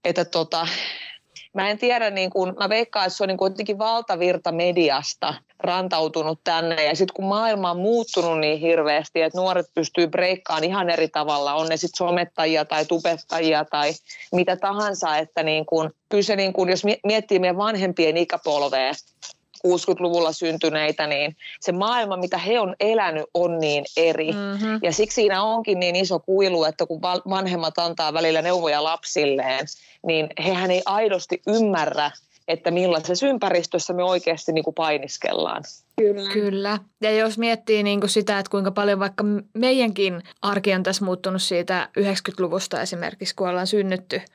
Että 0.06 0.26
tota, 0.26 0.68
mä 1.54 1.70
en 1.70 1.78
tiedä, 1.78 2.10
niin 2.10 2.30
kuin, 2.30 2.54
mä 2.60 2.70
veikkaan, 2.70 3.06
että 3.06 3.18
se 3.18 3.24
on 3.24 3.28
niin 3.28 3.38
kuin 3.38 3.52
jotenkin 3.52 3.78
valtavirta 3.78 4.52
mediasta 4.52 5.34
rantautunut 5.60 6.40
tänne. 6.44 6.84
Ja 6.84 6.96
sitten 6.96 7.14
kun 7.14 7.26
maailma 7.26 7.72
on 7.72 7.78
muuttunut 7.78 8.40
niin 8.40 8.60
hirveästi, 8.60 9.22
että 9.22 9.40
nuoret 9.40 9.66
pystyy 9.76 10.08
breikkaamaan 10.08 10.64
ihan 10.64 10.90
eri 10.90 11.08
tavalla, 11.08 11.54
on 11.54 11.68
ne 11.70 11.78
sitten 11.78 11.98
somettajia 11.98 12.66
tai 12.66 12.86
tubettajia 12.86 13.66
tai 13.66 13.94
mitä 14.32 14.56
tahansa, 14.56 15.18
että 15.18 15.44
niin 15.44 15.66
kuin, 15.66 15.90
kyllä 16.10 16.24
se, 16.24 16.36
niin 16.36 16.54
kuin, 16.54 16.70
jos 16.70 16.84
miettii 17.04 17.40
meidän 17.40 17.58
vanhempien 17.58 18.18
ikäpolvea, 18.18 18.94
60-luvulla 19.68 20.32
syntyneitä, 20.32 21.08
niin 21.08 21.36
se 21.60 21.72
maailma, 21.72 22.18
mitä 22.18 22.38
he 22.38 22.60
on 22.60 22.76
elänyt, 22.80 23.26
on 23.34 23.60
niin 23.60 23.86
eri. 23.98 24.32
Mm-hmm. 24.32 24.80
Ja 24.84 24.92
siksi 24.94 25.16
siinä 25.16 25.44
onkin 25.44 25.80
niin 25.80 25.96
iso 25.96 26.20
kuilu, 26.20 26.64
että 26.64 26.86
kun 26.86 27.02
vanhemmat 27.30 27.78
antaa 27.78 28.14
välillä 28.14 28.42
neuvoja 28.42 28.84
lapsilleen, 28.84 29.66
niin 30.08 30.30
hehän 30.44 30.72
ei 30.72 30.82
aidosti 30.86 31.42
ymmärrä, 31.48 32.12
että 32.48 32.72
millaisessa 32.72 33.28
ympäristössä 33.28 33.94
me 33.94 34.04
oikeasti 34.04 34.52
niin 34.52 34.64
kuin 34.64 34.74
painiskellaan. 34.76 35.64
Kyllä. 36.00 36.30
Kyllä. 36.34 36.80
Ja 37.02 37.12
jos 37.12 37.38
miettii 37.38 37.84
niin 37.84 38.00
kuin 38.00 38.10
sitä, 38.10 38.40
että 38.40 38.50
kuinka 38.50 38.72
paljon 38.72 39.00
vaikka 39.00 39.24
meidänkin 39.54 40.24
arki 40.42 40.74
on 40.74 40.84
tässä 40.84 41.06
muuttunut 41.06 41.42
siitä 41.42 41.90
90-luvusta 42.00 42.82
esimerkiksi, 42.82 43.36
kun 43.36 43.50
ollaan 43.50 43.68
synnytty– 43.68 44.22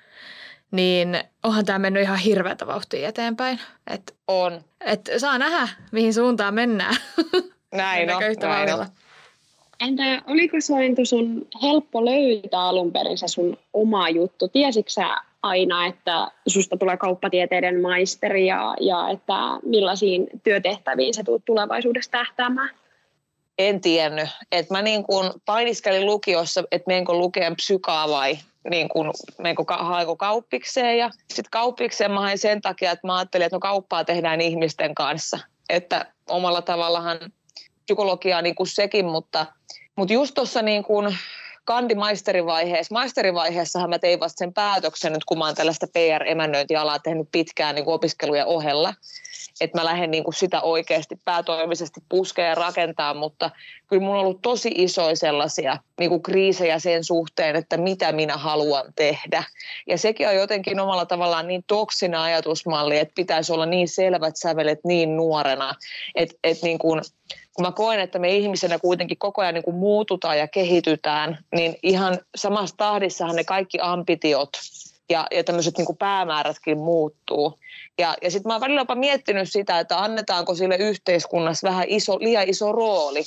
niin 0.71 1.21
onhan 1.43 1.65
tämä 1.65 1.79
mennyt 1.79 2.03
ihan 2.03 2.19
hirveätä 2.19 2.67
vauhtia 2.67 3.09
eteenpäin. 3.09 3.61
Et, 3.95 4.17
on. 4.29 4.61
Et 4.81 5.11
saa 5.19 5.39
nähdä, 5.39 5.69
mihin 5.93 6.15
suuntaan 6.15 6.55
mennään. 6.55 6.97
Näin 7.75 8.15
on, 8.15 8.23
yhtä 8.23 8.49
näin 8.49 8.75
on. 8.75 8.87
Entä 9.81 10.03
oliko 10.27 10.57
Sointu 10.61 11.05
sun 11.05 11.47
helppo 11.63 12.05
löytää 12.05 12.61
alun 12.61 12.93
perin 12.93 13.19
se 13.19 13.29
sun 13.29 13.59
oma 13.73 14.09
juttu? 14.09 14.49
Tiesitkö 14.49 14.91
sä 14.91 15.17
aina, 15.43 15.87
että 15.87 16.31
susta 16.47 16.77
tulee 16.77 16.97
kauppatieteiden 16.97 17.81
maisteri 17.81 18.47
ja, 18.47 18.75
ja 18.81 19.09
että 19.09 19.35
millaisiin 19.63 20.27
työtehtäviin 20.43 21.15
sä 21.15 21.25
tulet 21.25 21.45
tulevaisuudessa 21.45 22.11
tähtäämään? 22.11 22.71
En 23.59 23.81
tiennyt. 23.81 24.29
Et 24.53 24.71
mä 24.71 24.83
niin 24.83 25.05
kun 25.05 25.31
painiskelin 25.47 26.07
lukiossa, 26.07 26.65
että 26.71 26.87
menenkö 26.87 27.13
lukeen 27.13 27.57
psykaa 27.57 28.09
vai 28.09 28.39
niin 28.71 28.89
kuin, 28.89 29.11
niin 29.43 29.57
kuin 29.57 29.67
haeko 29.71 30.17
kauppikseen 30.17 30.99
ja 30.99 31.11
sitten 31.29 31.51
kauppikseen 31.51 32.11
mä 32.11 32.21
hain 32.21 32.39
sen 32.39 32.61
takia, 32.61 32.93
että 32.93 33.07
mä 33.07 33.17
ajattelin, 33.17 33.47
että 33.47 33.57
no 33.57 33.61
kauppaa 33.61 34.05
tehdään 34.05 34.41
ihmisten 34.41 34.95
kanssa. 34.95 35.39
Että 35.69 36.07
omalla 36.29 36.63
tavallahan 36.63 37.19
psykologiaa 37.85 38.43
niin 38.43 38.55
kuin 38.55 38.67
sekin, 38.67 39.07
mutta, 39.07 39.47
mutta 39.97 40.15
just 40.15 40.35
tuossa 40.35 40.63
niin 40.63 40.85
kuin 40.85 41.19
kandi-maisterivaiheessa, 41.65 42.95
maisterivaiheessahan 42.95 43.91
mä 43.91 43.99
tein 43.99 44.21
vasta 44.21 44.39
sen 44.39 44.55
päätöksen 44.55 45.13
nyt, 45.13 45.25
kun 45.25 45.39
mä 45.39 45.45
oon 45.45 45.55
tällaista 45.55 45.87
PR-emännöintialaa 45.93 46.99
tehnyt 46.99 47.29
pitkään 47.33 47.75
niin 47.75 47.85
kuin 47.85 47.95
opiskelujen 47.95 48.47
ohella 48.47 48.95
että 49.61 49.79
mä 49.79 49.85
lähden 49.85 50.11
niin 50.11 50.25
kuin 50.25 50.35
sitä 50.35 50.61
oikeasti 50.61 51.19
päätoimisesti 51.25 52.01
puskea 52.09 52.47
ja 52.47 52.55
rakentaa, 52.55 53.15
mutta 53.15 53.51
kyllä 53.87 54.03
mulla 54.03 54.19
on 54.19 54.25
ollut 54.25 54.43
tosi 54.43 54.73
isoja 54.75 55.17
sellaisia 55.17 55.77
niin 56.01 56.11
kuin 56.11 56.23
kriisejä 56.23 56.79
sen 56.79 57.05
suhteen, 57.05 57.57
että 57.57 57.77
mitä 57.77 58.13
minä 58.13 58.37
haluan 58.37 58.85
tehdä. 58.97 59.45
Ja 59.87 59.99
sekin 59.99 60.29
on 60.29 60.35
jotenkin 60.35 60.81
omalla 60.81 61.07
tavallaan 61.07 61.49
niin 61.49 61.65
toksina 61.67 62.23
ajatusmalli, 62.23 62.99
että 62.99 63.15
pitäisi 63.15 63.53
olla 63.53 63.67
niin 63.67 63.89
selvät 63.89 64.37
sävelet 64.37 64.79
niin 64.85 65.17
nuorena, 65.17 65.75
että, 66.15 66.35
että 66.45 66.67
niin 66.67 66.79
kuin, 66.79 67.03
kun 67.55 67.67
mä 67.67 67.73
koen, 67.73 68.01
että 68.01 68.19
me 68.19 68.37
ihmisenä 68.37 68.79
kuitenkin 68.79 69.19
koko 69.19 69.43
ajan 69.43 69.55
niin 69.55 69.65
kuin 69.65 69.77
muututaan 69.77 70.39
ja 70.39 70.49
kehitytään, 70.49 71.39
niin 71.55 71.77
ihan 71.83 72.19
samassa 72.37 72.77
tahdissahan 72.77 73.37
ne 73.37 73.45
kaikki 73.45 73.79
ambitiot 73.81 74.51
ja, 75.11 75.27
ja 75.31 75.45
tämmöiset 75.45 75.79
niin 75.79 75.97
päämäärätkin 75.99 76.79
muuttuu. 76.79 77.59
Ja, 77.99 78.17
ja 78.23 78.31
sitten 78.31 78.51
mä 78.51 78.55
oon 78.55 78.61
välillä 78.61 78.81
jopa 78.81 78.95
miettinyt 78.95 79.53
sitä, 79.53 79.79
että 79.79 79.99
annetaanko 79.99 80.55
sille 80.55 80.77
yhteiskunnassa 80.77 81.69
vähän 81.69 81.85
iso, 81.89 82.19
liian 82.21 82.49
iso 82.49 82.73
rooli 82.73 83.23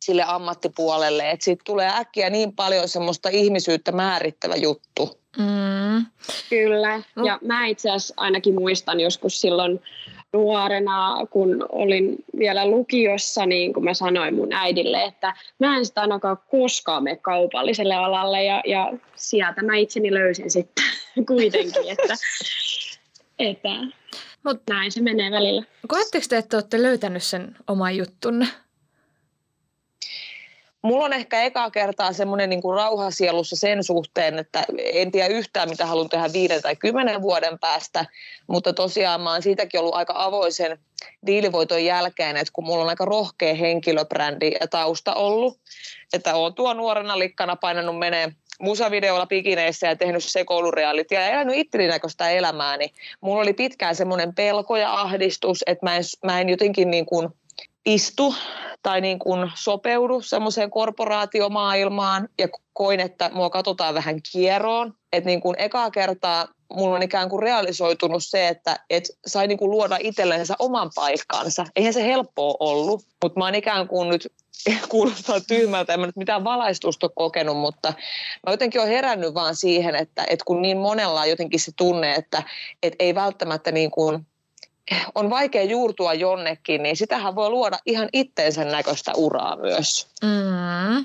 sille 0.00 0.24
ammattipuolelle, 0.26 1.30
että 1.30 1.44
siitä 1.44 1.62
tulee 1.66 1.90
äkkiä 1.94 2.30
niin 2.30 2.52
paljon 2.52 2.88
semmoista 2.88 3.28
ihmisyyttä 3.28 3.92
määrittävä 3.92 4.56
juttu. 4.56 5.20
Mm. 5.38 6.06
Kyllä, 6.50 7.02
ja 7.24 7.38
mä 7.42 7.66
itse 7.66 7.90
asiassa 7.90 8.14
ainakin 8.16 8.54
muistan 8.54 9.00
joskus 9.00 9.40
silloin 9.40 9.80
nuorena, 10.32 11.26
kun 11.30 11.66
olin 11.68 12.16
vielä 12.38 12.66
lukiossa, 12.66 13.46
niin 13.46 13.74
kun 13.74 13.84
mä 13.84 13.94
sanoin 13.94 14.34
mun 14.34 14.52
äidille, 14.52 15.04
että 15.04 15.34
mä 15.58 15.76
en 15.76 15.86
sitä 15.86 16.00
ainakaan 16.00 16.38
koskaan 16.50 17.02
mene 17.02 17.16
kaupalliselle 17.16 17.94
alalle, 17.94 18.44
ja, 18.44 18.62
ja 18.66 18.92
sieltä 19.16 19.62
mä 19.62 19.76
itseni 19.76 20.14
löysin 20.14 20.50
sitten 20.50 20.84
kuitenkin, 21.28 21.88
että 21.88 22.14
että 23.38 23.68
Mut, 24.42 24.62
näin 24.70 24.92
se 24.92 25.00
menee 25.00 25.30
välillä. 25.30 25.62
Koetteko 25.88 26.26
te, 26.28 26.36
että 26.36 26.56
olette 26.56 26.82
löytänyt 26.82 27.22
sen 27.22 27.56
oman 27.66 27.96
juttunne? 27.96 28.46
Mulla 30.82 31.04
on 31.04 31.12
ehkä 31.12 31.42
eka 31.42 31.70
kertaa 31.70 32.12
semmoinen 32.12 32.50
niin 32.50 32.60
rauhasielussa 32.76 33.56
sen 33.56 33.84
suhteen, 33.84 34.38
että 34.38 34.64
en 34.78 35.12
tiedä 35.12 35.28
yhtään, 35.28 35.68
mitä 35.68 35.86
haluan 35.86 36.08
tehdä 36.08 36.32
viiden 36.32 36.62
tai 36.62 36.76
kymmenen 36.76 37.22
vuoden 37.22 37.58
päästä, 37.58 38.06
mutta 38.46 38.72
tosiaan 38.72 39.20
mä 39.20 39.32
oon 39.32 39.42
siitäkin 39.42 39.80
ollut 39.80 39.94
aika 39.94 40.14
avoisen 40.16 40.78
diilivoiton 41.26 41.84
jälkeen, 41.84 42.36
että 42.36 42.52
kun 42.52 42.64
mulla 42.64 42.82
on 42.82 42.88
aika 42.88 43.04
rohkea 43.04 43.54
henkilöbrändi 43.54 44.52
ja 44.60 44.68
tausta 44.68 45.14
ollut, 45.14 45.58
että 46.12 46.34
oon 46.34 46.54
tuo 46.54 46.74
nuorena 46.74 47.18
likkana 47.18 47.56
painanut 47.56 47.98
menee 47.98 48.32
musavideolla 48.60 49.26
pikineissä 49.26 49.86
ja 49.86 49.96
tehnyt 49.96 50.24
sekoulurealitia 50.24 51.20
ja 51.20 51.28
elänyt 51.28 51.56
itteni 51.56 51.86
näköistä 51.86 52.30
elämää, 52.30 52.76
niin 52.76 52.90
mulla 53.20 53.42
oli 53.42 53.52
pitkään 53.52 53.96
semmoinen 53.96 54.34
pelko 54.34 54.76
ja 54.76 55.00
ahdistus, 55.00 55.64
että 55.66 55.86
mä 55.86 55.96
en, 55.96 56.02
mä 56.24 56.40
en 56.40 56.48
jotenkin 56.48 56.90
niin 56.90 57.06
kuin 57.06 57.28
istu 57.86 58.34
tai 58.82 59.00
niin 59.00 59.18
kuin 59.18 59.50
sopeudu 59.54 60.20
semmoiseen 60.20 60.70
korporaatiomaailmaan 60.70 62.28
ja 62.38 62.48
koin, 62.72 63.00
että 63.00 63.30
mua 63.34 63.50
katsotaan 63.50 63.94
vähän 63.94 64.20
kieroon. 64.32 64.94
Että 65.12 65.30
niin 65.30 65.40
kuin 65.40 65.56
ekaa 65.58 65.90
kertaa 65.90 66.48
mulla 66.72 66.96
on 66.96 67.02
ikään 67.02 67.28
kuin 67.28 67.42
realisoitunut 67.42 68.24
se, 68.24 68.48
että 68.48 68.80
et 68.90 69.04
sai 69.26 69.46
niin 69.46 69.58
kuin 69.58 69.70
luoda 69.70 69.96
itsellensä 70.00 70.54
oman 70.58 70.90
paikkansa. 70.94 71.66
Eihän 71.76 71.92
se 71.92 72.04
helppoa 72.04 72.54
ollut, 72.60 73.04
mutta 73.22 73.38
mä 73.38 73.44
oon 73.44 73.54
ikään 73.54 73.88
kuin 73.88 74.08
nyt 74.08 74.32
kuulostaa 74.88 75.40
tyhmältä, 75.40 75.94
en 75.94 76.00
mä 76.00 76.06
nyt 76.06 76.16
mitään 76.16 76.44
valaistusta 76.44 77.06
ole 77.06 77.12
kokenut, 77.14 77.56
mutta 77.56 77.92
mä 78.46 78.52
jotenkin 78.52 78.80
olen 78.80 78.92
herännyt 78.92 79.34
vaan 79.34 79.56
siihen, 79.56 79.94
että, 79.94 80.24
että 80.30 80.44
kun 80.44 80.62
niin 80.62 80.78
monella 80.78 81.20
on 81.20 81.30
jotenkin 81.30 81.60
se 81.60 81.72
tunne, 81.76 82.14
että, 82.14 82.42
että 82.82 82.96
ei 82.98 83.14
välttämättä 83.14 83.72
niin 83.72 83.90
kuin 83.90 84.26
on 85.14 85.30
vaikea 85.30 85.62
juurtua 85.62 86.14
jonnekin, 86.14 86.82
niin 86.82 86.96
sitähän 86.96 87.34
voi 87.34 87.50
luoda 87.50 87.78
ihan 87.86 88.08
itteensä 88.12 88.64
näköistä 88.64 89.12
uraa 89.16 89.56
myös. 89.56 90.06
Mm, 90.22 91.04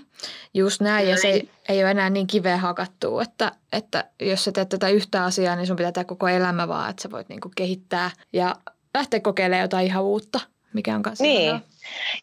just 0.53 0.81
näin, 0.81 1.09
ja 1.09 1.17
se 1.17 1.41
ei 1.69 1.83
ole 1.83 1.91
enää 1.91 2.09
niin 2.09 2.27
kiveä 2.27 2.57
hakattua, 2.57 3.21
että, 3.21 3.51
että 3.73 4.09
jos 4.19 4.43
sä 4.43 4.51
teet 4.51 4.69
tätä 4.69 4.89
yhtä 4.89 5.23
asiaa, 5.23 5.55
niin 5.55 5.67
sun 5.67 5.75
pitää 5.75 5.91
tehdä 5.91 6.05
koko 6.05 6.27
elämä 6.27 6.67
vaan, 6.67 6.89
että 6.89 7.01
sä 7.03 7.11
voit 7.11 7.29
niinku 7.29 7.51
kehittää 7.55 8.11
ja 8.33 8.55
lähteä 8.93 9.19
kokeilemaan 9.19 9.61
jotain 9.61 9.85
ihan 9.85 10.03
uutta. 10.03 10.39
mikä 10.73 10.95
on 10.95 11.03
kanssa 11.03 11.23
Niin. 11.23 11.41
ihanaa. 11.41 11.61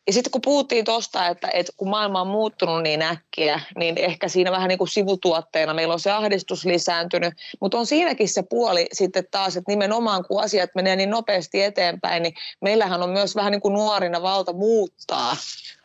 Ja 0.06 0.12
sitten 0.12 0.30
kun 0.30 0.40
puhuttiin 0.40 0.84
tuosta, 0.84 1.26
että, 1.26 1.48
että 1.52 1.72
kun 1.76 1.88
maailma 1.88 2.20
on 2.20 2.26
muuttunut 2.26 2.82
niin 2.82 3.02
äkkiä, 3.02 3.60
niin 3.76 3.98
ehkä 3.98 4.28
siinä 4.28 4.50
vähän 4.50 4.68
niin 4.68 4.78
kuin 4.78 4.88
sivutuotteena 4.88 5.74
meillä 5.74 5.94
on 5.94 6.00
se 6.00 6.10
ahdistus 6.10 6.64
lisääntynyt, 6.64 7.34
mutta 7.60 7.78
on 7.78 7.86
siinäkin 7.86 8.28
se 8.28 8.42
puoli 8.42 8.86
sitten 8.92 9.24
taas, 9.30 9.56
että 9.56 9.72
nimenomaan 9.72 10.24
kun 10.24 10.42
asiat 10.42 10.70
menee 10.74 10.96
niin 10.96 11.10
nopeasti 11.10 11.62
eteenpäin, 11.62 12.22
niin 12.22 12.34
meillähän 12.60 13.02
on 13.02 13.10
myös 13.10 13.36
vähän 13.36 13.52
niin 13.52 13.60
kuin 13.60 13.74
nuorina 13.74 14.22
valta 14.22 14.52
muuttaa 14.52 15.36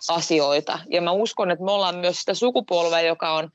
asioita. 0.09 0.79
Ja 0.89 1.01
mä 1.01 1.11
uskon, 1.11 1.51
että 1.51 1.65
me 1.65 1.71
ollaan 1.71 1.95
myös 1.95 2.19
sitä 2.19 2.33
sukupolvea, 2.33 3.01
joka 3.01 3.33
on 3.33 3.51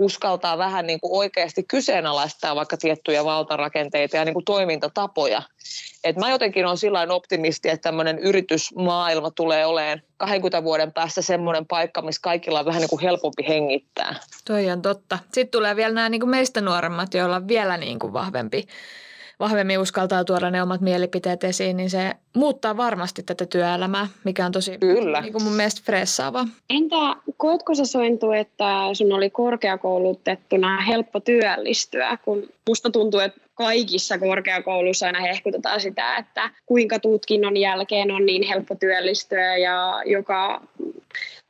uskaltaa 0.00 0.58
vähän 0.58 0.86
niin 0.86 1.00
kuin 1.00 1.18
oikeasti 1.18 1.62
kyseenalaistaa 1.62 2.56
vaikka 2.56 2.76
tiettyjä 2.76 3.24
valtarakenteita 3.24 4.16
ja 4.16 4.24
niin 4.24 4.34
kuin 4.34 4.44
toimintatapoja. 4.44 5.42
Et 6.04 6.16
mä 6.16 6.30
jotenkin 6.30 6.66
on 6.66 6.78
sillä 6.78 7.06
optimisti, 7.10 7.68
että 7.68 7.82
tämmöinen 7.82 8.18
yritysmaailma 8.18 9.30
tulee 9.30 9.66
olemaan 9.66 10.02
20 10.16 10.64
vuoden 10.64 10.92
päästä 10.92 11.22
semmoinen 11.22 11.66
paikka, 11.66 12.02
missä 12.02 12.20
kaikilla 12.22 12.58
on 12.58 12.66
vähän 12.66 12.80
niin 12.80 12.90
kuin 12.90 13.02
helpompi 13.02 13.48
hengittää. 13.48 14.14
Toi 14.44 14.70
on 14.70 14.82
totta. 14.82 15.18
Sitten 15.32 15.50
tulee 15.50 15.76
vielä 15.76 15.94
nämä 15.94 16.08
niin 16.08 16.20
kuin 16.20 16.30
meistä 16.30 16.60
nuoremmat, 16.60 17.14
joilla 17.14 17.36
on 17.36 17.48
vielä 17.48 17.76
niin 17.76 17.98
kuin 17.98 18.12
vahvempi, 18.12 18.66
vahvemmin 19.40 19.78
uskaltaa 19.78 20.24
tuoda 20.24 20.50
ne 20.50 20.62
omat 20.62 20.80
mielipiteet 20.80 21.44
esiin, 21.44 21.76
niin 21.76 21.90
se 21.90 22.14
muuttaa 22.36 22.76
varmasti 22.76 23.22
tätä 23.22 23.46
työelämää, 23.46 24.06
mikä 24.24 24.46
on 24.46 24.52
tosi 24.52 24.78
Kyllä. 24.78 25.20
niin 25.20 25.32
kuin 25.32 25.44
mun 25.44 25.52
mielestä 25.52 25.80
fressaavaa. 25.84 26.48
Entä 26.70 26.96
koetko 27.36 27.74
sä 27.74 27.84
Sointu, 27.84 28.32
että 28.32 28.66
sun 28.92 29.12
oli 29.12 29.30
korkeakoulutettuna 29.30 30.80
helppo 30.80 31.20
työllistyä, 31.20 32.18
kun 32.24 32.48
musta 32.68 32.90
tuntuu, 32.90 33.20
että 33.20 33.40
kaikissa 33.54 34.18
korkeakouluissa 34.18 35.06
aina 35.06 35.20
hehkutetaan 35.20 35.80
sitä, 35.80 36.16
että 36.16 36.50
kuinka 36.66 36.98
tutkinnon 36.98 37.56
jälkeen 37.56 38.10
on 38.10 38.26
niin 38.26 38.42
helppo 38.42 38.74
työllistyä 38.74 39.56
ja 39.56 40.02
joka 40.06 40.62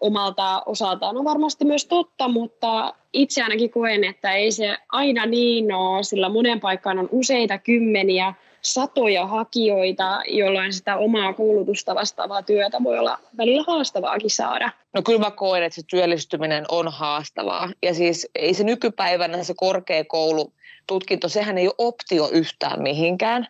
omalta 0.01 0.63
osaltaan 0.67 1.17
on 1.17 1.25
varmasti 1.25 1.65
myös 1.65 1.87
totta, 1.87 2.29
mutta 2.29 2.95
itse 3.13 3.43
ainakin 3.43 3.71
koen, 3.71 4.05
että 4.05 4.33
ei 4.33 4.53
se 4.53 4.77
aina 4.89 5.27
niin 5.27 5.73
ole, 5.73 6.03
sillä 6.03 6.29
monen 6.29 6.61
paikkaan 6.61 6.99
on 6.99 7.09
useita 7.13 7.59
kymmeniä 7.59 8.35
satoja 8.63 9.27
hakijoita, 9.27 10.23
jolloin 10.29 10.73
sitä 10.73 10.97
omaa 10.97 11.33
koulutusta 11.33 11.95
vastaavaa 11.95 12.43
työtä 12.43 12.83
voi 12.83 12.99
olla 12.99 13.19
välillä 13.37 13.65
haastavaakin 13.67 14.31
saada. 14.31 14.71
No 14.95 15.03
kyllä 15.03 15.19
mä 15.19 15.31
koen, 15.31 15.63
että 15.63 15.77
se 15.77 15.83
työllistyminen 15.91 16.65
on 16.69 16.89
haastavaa. 16.89 17.71
Ja 17.83 17.95
siis 17.95 18.29
ei 18.35 18.55
se 18.55 18.65
nykypäivänä 18.65 19.43
se 19.43 19.55
korkeakoulututkinto, 19.57 21.29
sehän 21.29 21.59
ei 21.59 21.67
ole 21.67 21.75
optio 21.79 22.29
yhtään 22.33 22.83
mihinkään. 22.83 23.49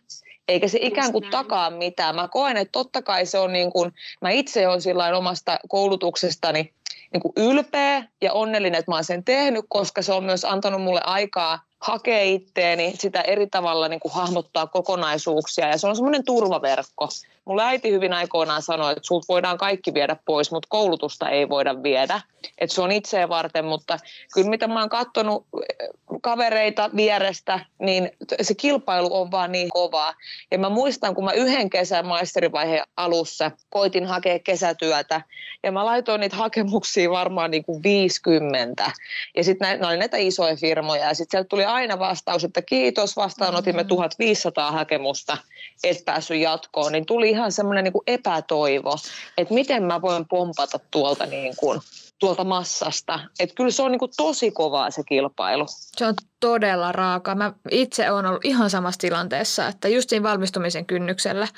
Eikä 0.50 0.69
se 0.69 0.78
ikään 0.83 1.12
kuin 1.12 1.30
takaa 1.30 1.71
mitään. 1.71 2.14
Mä 2.14 2.28
koen, 2.28 2.57
että 2.57 2.73
totta 2.73 3.02
kai 3.02 3.26
se 3.26 3.38
on 3.38 3.52
niin 3.52 3.73
kuin, 3.73 3.92
mä 4.21 4.30
itse 4.30 4.69
olen 4.69 4.80
sillä 4.80 5.16
omasta 5.19 5.59
koulutuksestani 5.69 6.73
niin 7.12 7.21
kuin 7.21 7.33
ylpeä 7.37 8.04
ja 8.21 8.33
onnellinen, 8.33 8.78
että 8.78 8.90
mä 8.90 8.95
oon 8.95 9.04
sen 9.04 9.25
tehnyt, 9.25 9.64
koska 9.69 10.02
se 10.02 10.12
on 10.12 10.25
myös 10.25 10.45
antanut 10.45 10.83
mulle 10.83 11.00
aikaa 11.04 11.59
hakea 11.80 12.22
itteeni, 12.22 12.94
sitä 12.99 13.20
eri 13.20 13.46
tavalla 13.46 13.88
niin 13.88 14.00
kuin 14.00 14.12
hahmottaa 14.12 14.66
kokonaisuuksia 14.66 15.68
ja 15.68 15.78
se 15.78 15.87
on 15.87 15.96
semmoinen 15.96 16.25
turvaverkko. 16.25 17.08
Mulla 17.44 17.66
äiti 17.66 17.90
hyvin 17.90 18.12
aikoinaan 18.12 18.62
sanoi, 18.62 18.92
että 18.92 19.06
sulta 19.06 19.25
voidaan 19.28 19.58
kaikki 19.58 19.94
viedä 19.94 20.16
pois, 20.25 20.50
mutta 20.50 20.66
koulutusta 20.70 21.28
ei 21.28 21.49
voida 21.49 21.82
viedä. 21.82 22.20
Että 22.58 22.75
se 22.75 22.82
on 22.82 22.92
itseä 22.92 23.28
varten, 23.28 23.64
mutta 23.64 23.99
kyllä 24.34 24.50
mitä 24.50 24.68
mä 24.68 24.80
oon 24.80 24.88
katsonut 24.88 25.46
eh, 25.54 25.88
kavereita 26.22 26.90
vierestä, 26.96 27.60
niin 27.78 28.10
se 28.42 28.54
kilpailu 28.54 29.20
on 29.20 29.30
vaan 29.30 29.52
niin 29.52 29.68
kovaa. 29.72 30.14
Ja 30.50 30.58
mä 30.58 30.68
muistan, 30.68 31.14
kun 31.14 31.25
mä 31.25 31.32
yhden 31.32 31.70
kesän 31.70 32.06
maisterivaiheen 32.06 32.84
alussa 32.96 33.50
koitin 33.70 34.06
hakea 34.06 34.38
kesätyötä, 34.38 35.22
ja 35.62 35.72
mä 35.72 35.84
laitoin 35.84 36.20
niitä 36.20 36.37
hakemuksia 36.37 37.10
varmaan 37.10 37.50
niin 37.50 37.64
kuin 37.64 37.82
50. 37.82 38.90
Ja 39.37 39.44
sitten 39.44 39.87
oli 39.87 39.96
näitä 39.96 40.16
isoja 40.16 40.56
firmoja, 40.56 41.04
ja 41.04 41.14
sitten 41.14 41.38
sieltä 41.38 41.49
tuli 41.49 41.64
aina 41.73 41.99
vastaus, 41.99 42.45
että 42.45 42.62
kiitos, 42.62 43.17
vastaanotimme 43.17 43.85
1500 43.85 44.73
hakemusta, 44.73 45.37
et 45.85 46.05
päässyt 46.05 46.41
jatkoon. 46.41 46.93
Niin 46.93 47.07
tuli 47.07 47.31
ihan 47.31 47.53
semmoinen 47.53 47.85
niin 47.85 47.93
epätoivo, 48.07 48.97
että 49.39 49.55
miten 49.55 49.83
mä 49.83 50.03
voin 50.03 50.29
pompata 50.29 50.81
tuolta 50.91 51.27
niin 51.27 51.57
kuin 51.57 51.81
tuolta 52.21 52.45
massasta. 52.45 53.21
Että 53.41 53.55
kyllä 53.55 53.71
se 53.71 53.83
on 53.83 53.91
niin 53.93 53.99
kuin 53.99 54.12
tosi 54.17 54.50
kovaa 54.50 54.91
se 54.91 55.03
kilpailu. 55.05 55.67
Se 55.69 56.07
on 56.07 56.15
todella 56.41 56.93
raaka. 56.93 57.35
Mä 57.35 57.53
itse 57.71 58.11
olen 58.11 58.27
ollut 58.27 58.45
ihan 58.45 58.71
samassa 58.71 58.99
tilanteessa, 58.99 59.69
että 59.69 59.89
just 59.89 60.11
siinä 60.11 60.23
valmistumisen 60.23 60.87
kynnyksellä, 60.87 61.49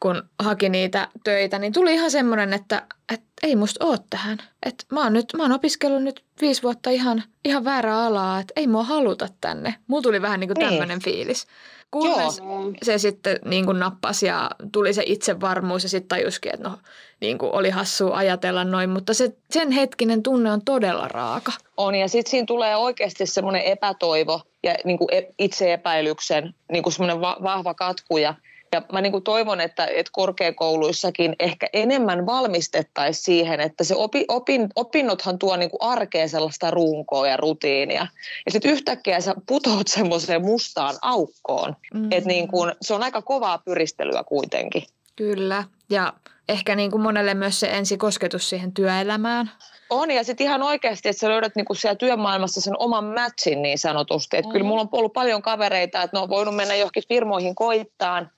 kun 0.00 0.22
haki 0.38 0.68
niitä 0.68 1.08
töitä, 1.24 1.58
niin 1.58 1.72
tuli 1.72 1.94
ihan 1.94 2.10
semmoinen, 2.10 2.52
että, 2.52 2.86
että 3.14 3.27
ei 3.42 3.56
musta 3.56 3.84
oo 3.84 3.96
tähän. 4.10 4.38
Että 4.66 4.84
mä 4.92 5.02
oon, 5.02 5.12
nyt, 5.12 5.26
mä 5.36 5.42
oon 5.42 5.52
opiskellut 5.52 6.02
nyt 6.02 6.24
viisi 6.40 6.62
vuotta 6.62 6.90
ihan, 6.90 7.22
ihan 7.44 7.64
väärää 7.64 8.04
alaa, 8.04 8.40
että 8.40 8.52
ei 8.56 8.66
mua 8.66 8.82
haluta 8.82 9.28
tänne. 9.40 9.74
Mulla 9.86 10.02
tuli 10.02 10.22
vähän 10.22 10.40
niin 10.40 10.48
kuin 10.48 10.68
tämmöinen 10.68 11.02
fiilis. 11.02 11.46
Kunnes 11.90 12.40
se 12.82 12.98
sitten 12.98 13.38
niin 13.44 13.66
kuin 13.66 13.78
nappasi 13.78 14.26
ja 14.26 14.50
tuli 14.72 14.94
se 14.94 15.02
itsevarmuus 15.06 15.82
ja 15.82 15.88
sitten 15.88 16.08
tajuskin, 16.08 16.54
että 16.54 16.68
no 16.68 16.78
niin 17.20 17.38
kuin 17.38 17.52
oli 17.52 17.70
hassua 17.70 18.16
ajatella 18.16 18.64
noin, 18.64 18.90
mutta 18.90 19.14
se, 19.14 19.32
sen 19.50 19.70
hetkinen 19.70 20.22
tunne 20.22 20.52
on 20.52 20.64
todella 20.64 21.08
raaka. 21.08 21.52
On, 21.76 21.94
ja 21.94 22.08
sitten 22.08 22.30
siinä 22.30 22.46
tulee 22.46 22.76
oikeasti 22.76 23.26
semmoinen 23.26 23.62
epätoivo 23.62 24.40
ja 24.62 24.74
niin 24.84 24.98
kuin 24.98 25.14
e- 25.14 25.34
itseepäilyksen 25.38 26.54
niin 26.72 26.82
kuin 26.82 26.92
semmoinen 26.92 27.20
va- 27.20 27.38
vahva 27.42 27.74
katku. 27.74 28.18
Ja, 28.18 28.34
ja 28.72 28.82
mä 28.92 29.00
niin 29.00 29.12
kuin 29.12 29.24
toivon, 29.24 29.60
että, 29.60 29.86
että 29.86 30.10
korkeakouluissakin 30.12 31.36
ehkä 31.40 31.66
enemmän 31.72 32.26
valmistettaisiin 32.26 33.24
siihen, 33.24 33.60
että 33.60 33.84
se 33.84 33.94
opi, 33.94 34.24
opin, 34.28 34.68
opinnothan 34.76 35.38
tuo 35.38 35.56
niin 35.56 35.70
kuin 35.70 35.82
arkeen 35.82 36.28
sellaista 36.28 36.70
runkoa 36.70 37.28
ja 37.28 37.36
rutiinia. 37.36 38.06
Ja 38.46 38.52
sitten 38.52 38.70
yhtäkkiä 38.70 39.20
sä 39.20 39.34
putoat 39.46 39.88
semmoiseen 39.98 40.44
mustaan 40.44 40.94
aukkoon. 41.02 41.76
Mm. 41.94 42.12
Että 42.12 42.28
niin 42.28 42.48
kuin, 42.48 42.72
se 42.82 42.94
on 42.94 43.02
aika 43.02 43.22
kovaa 43.22 43.58
pyristelyä 43.58 44.24
kuitenkin. 44.24 44.82
Kyllä, 45.16 45.64
ja 45.90 46.12
ehkä 46.48 46.76
niin 46.76 46.90
kuin 46.90 47.02
monelle 47.02 47.34
myös 47.34 47.60
se 47.60 47.66
ensikosketus 47.66 48.48
siihen 48.48 48.72
työelämään. 48.72 49.50
On, 49.90 50.10
ja 50.10 50.24
sitten 50.24 50.46
ihan 50.46 50.62
oikeasti, 50.62 51.08
että 51.08 51.20
sä 51.20 51.28
löydät 51.28 51.56
niinku 51.56 51.74
siellä 51.74 51.96
työmaailmassa 51.96 52.60
sen 52.60 52.78
oman 52.78 53.04
matchin 53.04 53.62
niin 53.62 53.78
sanotusti. 53.78 54.36
Että 54.36 54.52
kyllä 54.52 54.66
mulla 54.66 54.80
on 54.80 54.88
ollut 54.92 55.12
paljon 55.12 55.42
kavereita, 55.42 56.02
että 56.02 56.16
ne 56.16 56.22
on 56.22 56.28
voinut 56.28 56.56
mennä 56.56 56.74
johonkin 56.74 57.08
firmoihin 57.08 57.54
koittaan, 57.54 58.30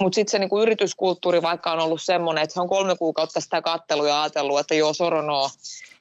mutta 0.00 0.14
sitten 0.14 0.30
se 0.30 0.38
niinku 0.38 0.60
yrityskulttuuri 0.60 1.42
vaikka 1.42 1.72
on 1.72 1.78
ollut 1.78 2.02
semmoinen, 2.02 2.44
että 2.44 2.54
se 2.54 2.60
on 2.60 2.68
kolme 2.68 2.96
kuukautta 2.96 3.40
sitä 3.40 3.62
kattelua 3.62 4.08
ja 4.08 4.22
ajatellut, 4.22 4.60
että 4.60 4.74
joo, 4.74 4.92
soronoo, 4.92 5.50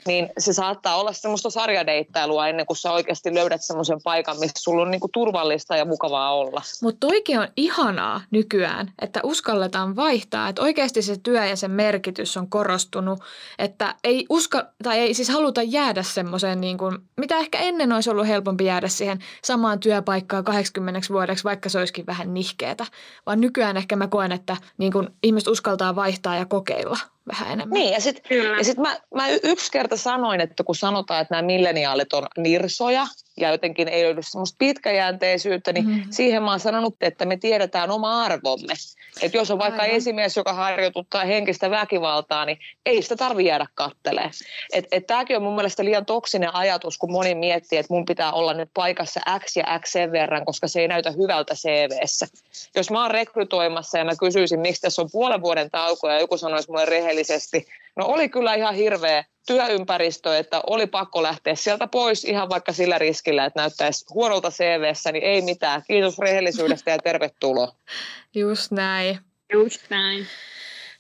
niin 0.08 0.30
se 0.38 0.54
saattaa 0.54 0.96
olla 0.96 1.14
semmoista 1.14 1.50
sarjadeittailua 1.50 2.48
ennen 2.48 2.66
kuin 2.66 2.78
sä 2.78 2.92
oikeasti 2.92 3.34
löydät 3.34 3.62
semmoisen 3.64 4.00
paikan, 4.04 4.40
missä 4.40 4.62
sulla 4.64 4.82
on 4.82 4.92
niinku 4.92 5.10
turvallista 5.14 5.76
ja 5.76 5.86
mukavaa 5.86 6.34
olla. 6.34 6.62
Mutta 6.82 7.08
toikin 7.08 7.40
on 7.40 7.48
ihanaa 7.58 8.22
nykyään, 8.32 8.94
että 9.02 9.20
uskalletaan 9.24 9.96
vaihtaa, 9.96 10.50
että 10.50 10.62
oikeasti 10.62 11.02
se 11.02 11.16
työ 11.24 11.46
ja 11.46 11.56
sen 11.56 11.72
merkitys 11.72 12.38
on 12.38 12.50
korostunut, 12.50 13.20
että 13.60 13.96
ei 14.04 14.26
uska, 14.30 14.68
tai 14.84 15.00
ei 15.00 15.14
siis 15.14 15.30
haluta 15.30 15.62
jäädä 15.62 16.04
semmoiseen, 16.04 16.62
niin 16.62 16.78
kuin, 16.78 16.98
mitä 17.18 17.38
ehkä 17.38 17.60
ennen 17.60 17.92
olisi 17.92 18.10
ollut 18.10 18.28
helpompi 18.28 18.66
jäädä 18.66 18.88
siihen 18.88 19.20
samaan 19.44 19.80
työpaikkaan 19.80 20.44
80 20.44 21.08
vuodeksi, 21.10 21.44
vaikka 21.44 21.70
se 21.70 21.80
olisikin 21.80 22.06
vähän 22.06 22.34
nihkeetä, 22.34 22.86
vaan 23.26 23.42
nykyään 23.42 23.78
ehkä 23.78 23.96
mä 23.96 24.08
koen, 24.08 24.32
että 24.32 24.58
niin 24.78 24.92
kuin 24.92 25.08
ihmiset 25.24 25.48
uskaltaa 25.48 25.96
vaihtaa 25.96 26.36
ja 26.36 26.46
kokeilla 26.46 26.98
vähän 27.32 27.54
enemmän. 27.54 27.74
Niin, 27.74 27.94
ja 27.94 28.02
sitten 28.02 28.38
sitten 28.62 28.82
mä, 28.82 29.00
mä 29.16 29.30
yksi 29.30 29.72
kerta 29.72 29.98
sanoin, 29.98 30.42
että 30.42 30.64
kun 30.64 30.76
sanotaan, 30.76 31.22
että 31.22 31.34
nämä 31.36 31.46
milleniaalit 31.46 32.14
on 32.14 32.28
nirsoja 32.38 33.08
ja 33.38 33.52
jotenkin 33.52 33.88
ei 33.88 34.04
löydy 34.04 34.22
semmoista 34.24 34.56
pitkäjänteisyyttä, 34.60 35.74
niin 35.74 35.86
Mhm. 35.86 35.94
mm-hmm. 35.96 36.12
siihen 36.12 36.44
mä 36.44 36.50
oon 36.52 36.60
sanonut, 36.60 36.96
että 37.02 37.26
me 37.26 37.38
tiedetään 37.38 37.92
oma 37.92 38.24
arvomme. 38.24 38.74
Että 39.22 39.38
jos 39.38 39.52
on 39.52 39.60
vaikka 39.60 39.82
Aivan. 39.82 39.96
esimies, 39.96 40.38
joka 40.38 40.54
harjoituttaa 40.54 41.26
henkistä 41.26 41.70
väkivaltaa, 41.70 42.46
niin 42.46 42.58
ei 42.86 43.02
sitä 43.02 43.16
tarvi 43.16 43.46
jäädä 43.46 43.66
kattelee. 43.76 44.30
Että 44.74 44.96
et 44.96 45.08
tämäkin 45.08 45.36
on 45.38 45.44
mun 45.44 45.56
mielestä 45.56 45.86
liian 45.86 46.06
toksinen 46.06 46.56
ajatus, 46.56 46.98
kun 46.98 47.12
moni 47.12 47.36
miettii, 47.36 47.80
että 47.80 47.94
mun 47.94 48.06
pitää 48.06 48.32
olla 48.32 48.54
nyt 48.54 48.70
paikassa 48.74 49.20
X 49.40 49.56
ja 49.58 49.80
X 49.80 49.92
sen 49.92 50.12
verran, 50.12 50.46
koska 50.46 50.68
se 50.68 50.82
ei 50.82 50.88
näytä 50.88 51.12
hyvältä 51.12 51.54
CVssä. 51.56 52.28
Jos 52.76 52.92
mä 52.92 53.02
oon 53.02 53.12
rekrytoimassa 53.12 53.98
ja 53.98 54.06
mä 54.06 54.16
kysyisin, 54.20 54.60
miksi 54.60 54.82
tässä 54.82 55.02
on 55.02 55.10
puolen 55.12 55.42
vuoden 55.42 55.72
tauko 55.72 56.10
ja 56.10 56.20
joku 56.20 56.38
sanoisi 56.38 56.70
mulle 56.70 56.86
rehellisesti, 56.86 57.66
no 57.96 58.06
oli 58.06 58.30
kyllä 58.30 58.54
ihan 58.54 58.76
hirveä 58.76 59.24
työympäristö, 59.48 60.38
että 60.38 60.62
oli 60.68 60.88
pakko 60.88 61.24
lähteä 61.24 61.56
sieltä 61.56 61.88
pois 61.88 62.26
ihan 62.26 62.50
vaikka 62.50 62.74
sillä 62.74 62.98
riskillä, 62.98 63.46
että 63.46 63.60
näyttäisi 63.60 64.06
huonolta 64.14 64.50
CVssä, 64.50 65.12
niin 65.12 65.24
ei 65.24 65.42
mitään. 65.42 65.84
Kiitos 65.88 66.20
rehellisyydestä 66.20 66.92
ja 66.92 66.98
tervetuloa. 66.98 67.76
Just 68.36 68.72
näin. 68.72 69.20
Just 69.54 69.82
näin. 69.90 70.28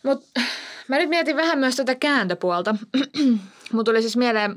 Mutta 0.03 0.41
mä 0.87 0.97
nyt 0.97 1.09
mietin 1.09 1.35
vähän 1.35 1.59
myös 1.59 1.75
tätä 1.75 1.95
kääntöpuolta. 1.95 2.75
Mun 3.73 3.85
tuli 3.85 4.01
siis 4.01 4.17
mieleen, 4.17 4.55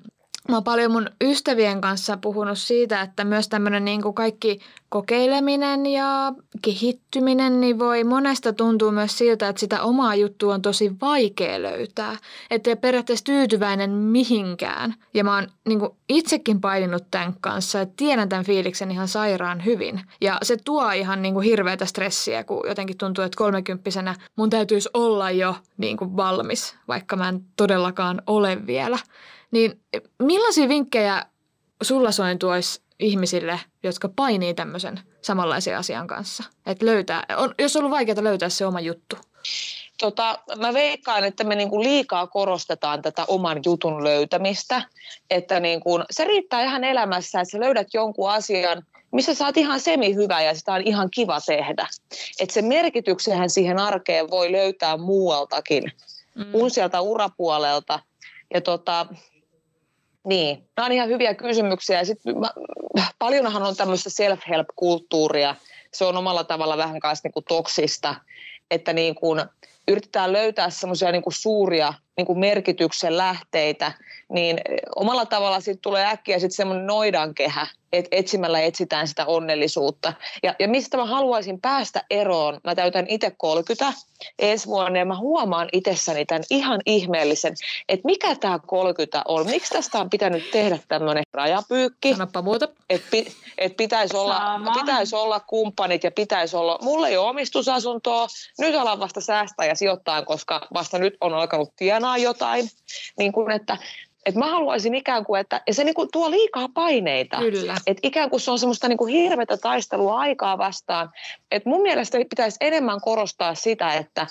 mä 0.49 0.57
oon 0.57 0.65
paljon 0.65 0.93
mun 0.93 1.11
ystävien 1.25 1.81
kanssa 1.81 2.17
puhunut 2.17 2.59
siitä, 2.59 3.01
että 3.03 3.25
myös 3.25 3.49
tämmöinen 3.49 3.85
niin 3.85 4.03
kuin 4.03 4.15
kaikki 4.15 4.61
kokeileminen 4.89 5.87
ja 5.87 6.33
kehittyminen, 6.63 7.61
niin 7.61 7.79
voi 7.79 8.05
monesta 8.05 8.53
tuntua 8.53 8.93
myös 8.93 9.19
siltä, 9.19 9.49
että 9.49 9.61
sitä 9.61 9.83
omaa 9.83 10.15
juttua 10.15 10.55
on 10.55 10.63
tosi 10.63 10.93
vaikea 11.01 11.63
löytää. 11.63 12.17
Että 12.51 12.71
ei 12.71 12.77
periaatteessa 12.77 13.25
tyytyväinen 13.25 13.91
mihinkään. 13.91 14.95
Ja 15.15 15.25
mä 15.25 15.35
oon 15.35 15.47
niin 15.69 15.81
itsekin 16.09 16.61
paininut 16.61 17.05
tämän 17.11 17.35
kanssa, 17.41 17.81
että 17.81 17.95
tiedän 17.97 18.29
tämän 18.29 18.45
fiiliksen 18.45 18.91
ihan 18.91 19.09
sairaan 19.09 19.65
hyvin. 19.65 20.01
Ja 20.21 20.39
se 20.43 20.57
tuo 20.65 20.91
ihan 20.91 21.23
niin 21.23 21.35
kuin 21.35 21.45
hirveätä 21.45 21.87
stressiä, 21.87 22.45
kun 22.45 22.63
jotenkin 22.69 22.99
tuntuu, 22.99 23.25
että 23.25 23.37
kolmekymppisenä 23.37 24.15
mun 24.37 24.51
täytyisi 24.51 24.89
olla 24.95 25.31
jo 25.31 25.57
niin 25.77 25.97
kuin 25.97 26.17
valmis, 26.17 26.77
vaikka 26.89 27.17
mä 27.17 27.29
en 27.29 27.45
todellakaan 27.57 28.23
ole 28.27 28.67
vielä. 28.67 28.99
Niin 29.55 29.81
millaisia 30.23 30.69
vinkkejä 30.69 31.27
sulla 31.83 32.13
sointuisi 32.13 32.81
ihmisille, 32.99 33.61
jotka 33.83 34.09
painii 34.17 34.55
tämmöisen 34.55 35.01
samanlaisen 35.23 35.79
asian 35.79 36.07
kanssa? 36.07 36.45
Että 36.67 36.87
löytää, 36.87 37.25
on, 37.37 37.55
jos 37.59 37.77
on 37.77 37.81
ollut 37.81 37.91
vaikeaa 37.91 38.25
löytää 38.25 38.49
se 38.49 38.67
oma 38.67 38.81
juttu. 38.81 39.17
Tota, 39.99 40.39
mä 40.57 40.75
veikkaan, 40.75 41.25
että 41.25 41.45
me 41.45 41.55
niinku 41.55 41.83
liikaa 41.83 42.27
korostetaan 42.27 43.03
tätä 43.03 43.25
oman 43.29 43.61
jutun 43.65 44.05
löytämistä. 44.05 44.83
Että 45.31 45.61
niinku, 45.61 46.01
se 46.11 46.25
riittää 46.25 46.63
ihan 46.63 46.85
elämässä, 46.85 47.41
että 47.41 47.53
sä 47.53 47.61
löydät 47.61 47.89
jonkun 47.95 48.31
asian, 48.31 48.83
missä 49.13 49.35
sä 49.35 49.47
oot 49.47 49.57
ihan 49.57 49.81
semi 49.81 50.15
hyvä 50.15 50.43
ja 50.43 50.55
sitä 50.55 50.73
on 50.73 50.83
ihan 50.83 51.09
kiva 51.11 51.41
tehdä. 51.47 51.87
Että 52.41 52.53
se 52.53 52.63
merkityksenhän 52.63 53.51
siihen 53.51 53.79
arkeen 53.79 54.31
voi 54.31 54.53
löytää 54.53 54.97
muualtakin 54.97 55.93
mm. 56.35 56.53
kuin 56.53 56.71
sieltä 56.71 57.01
urapuolelta. 57.01 58.01
Ja 58.55 58.61
tota, 58.61 59.07
niin, 60.27 60.69
nämä 60.77 60.87
on 60.87 60.93
ihan 60.93 61.09
hyviä 61.09 61.35
kysymyksiä. 61.35 61.99
Ja 61.99 62.05
sit 62.05 62.19
mä, 62.41 62.51
paljonhan 63.19 63.63
on 63.63 63.77
tämmöistä 63.77 64.11
self-help-kulttuuria. 64.11 65.55
Se 65.93 66.05
on 66.05 66.17
omalla 66.17 66.45
tavalla 66.45 66.77
vähän 66.77 67.01
kanssa 67.01 67.27
niin 67.29 67.33
kuin 67.33 67.45
toksista, 67.49 68.15
että 68.71 68.93
niin 68.93 69.15
kuin 69.15 69.43
yritetään 69.89 70.33
löytää 70.33 70.71
semmoisia 70.71 71.13
niin 71.13 71.23
suuria 71.29 71.95
niin 72.17 72.27
kuin 72.27 72.39
merkityksen 72.39 73.17
lähteitä, 73.17 73.93
niin 74.29 74.61
omalla 74.97 75.27
tavalla 75.27 75.61
sitten 75.61 75.83
tulee 75.83 76.07
äkkiä 76.07 76.39
sitten 76.39 76.57
semmoinen 76.57 76.87
noidankehä, 76.87 77.67
että 77.99 78.17
etsimällä 78.17 78.61
etsitään 78.61 79.09
sitä 79.09 79.27
onnellisuutta. 79.27 80.13
Ja, 80.43 80.55
ja 80.59 80.69
mistä 80.69 80.97
mä 80.97 81.05
haluaisin 81.05 81.61
päästä 81.61 82.03
eroon, 82.11 82.61
mä 82.65 82.75
täytän 82.75 83.07
itse 83.09 83.33
30 83.39 83.93
ensi 84.39 84.67
vuonna 84.67 84.99
ja 84.99 85.05
mä 85.05 85.17
huomaan 85.17 85.69
itsessäni 85.73 86.27
tämän 86.27 86.43
ihan 86.51 86.81
ihmeellisen, 86.87 87.55
että 87.89 88.07
mikä 88.07 88.37
tämä 88.37 88.59
30 88.67 89.23
on, 89.29 89.47
miksi 89.47 89.73
tästä 89.73 89.99
on 89.99 90.11
pitänyt 90.11 90.51
tehdä 90.51 90.79
tämmöinen 90.89 91.25
rajapyykki. 91.33 92.13
Sanoppa 92.13 92.43
muuta. 92.43 92.69
Että 92.91 93.07
pi, 93.11 93.27
et 93.59 93.77
pitäisi, 93.77 94.17
olla, 94.17 94.61
pitäisi 94.75 95.17
olla 95.17 95.41
kumppanit 95.41 96.05
ja 96.05 96.11
pitäisi 96.11 96.57
olla, 96.57 96.79
mulla 96.83 97.09
ei 97.09 97.17
ole 97.17 97.31
omistusasuntoa, 97.31 98.27
nyt 98.59 98.75
alan 98.75 99.01
vasta 99.01 99.21
säästää 99.21 99.67
ja 99.67 99.75
sijoittaa, 99.75 100.23
koska 100.23 100.69
vasta 100.75 100.99
nyt 100.99 101.17
on 101.21 101.35
alkanut 101.35 101.73
tienaa 101.77 102.19
jotain. 102.19 102.69
Niin 103.19 103.33
kuin, 103.33 103.51
että 103.51 103.77
et 104.27 104.35
mä 104.35 104.51
haluaisin 104.51 104.95
ikään 104.95 105.25
kuin, 105.25 105.41
että 105.41 105.61
ja 105.67 105.75
se 105.75 105.85
niinku 105.85 106.07
tuo 106.13 106.31
liikaa 106.31 106.69
paineita. 106.75 107.39
Kyllä. 107.39 107.77
Et 107.87 107.99
ikään 108.03 108.31
kuin 108.31 108.41
se 108.41 108.51
on 108.51 108.59
semmoista 108.59 108.89
niinku 108.89 109.07
hirveätä 109.07 109.57
taistelua 109.57 110.19
aikaa 110.19 110.59
vastaan. 110.59 111.11
Et 111.51 111.67
mun 111.67 111.83
mielestä 111.83 112.19
pitäisi 112.19 112.57
enemmän 112.61 113.01
korostaa 113.01 113.55
sitä, 113.55 113.95
että 113.95 114.27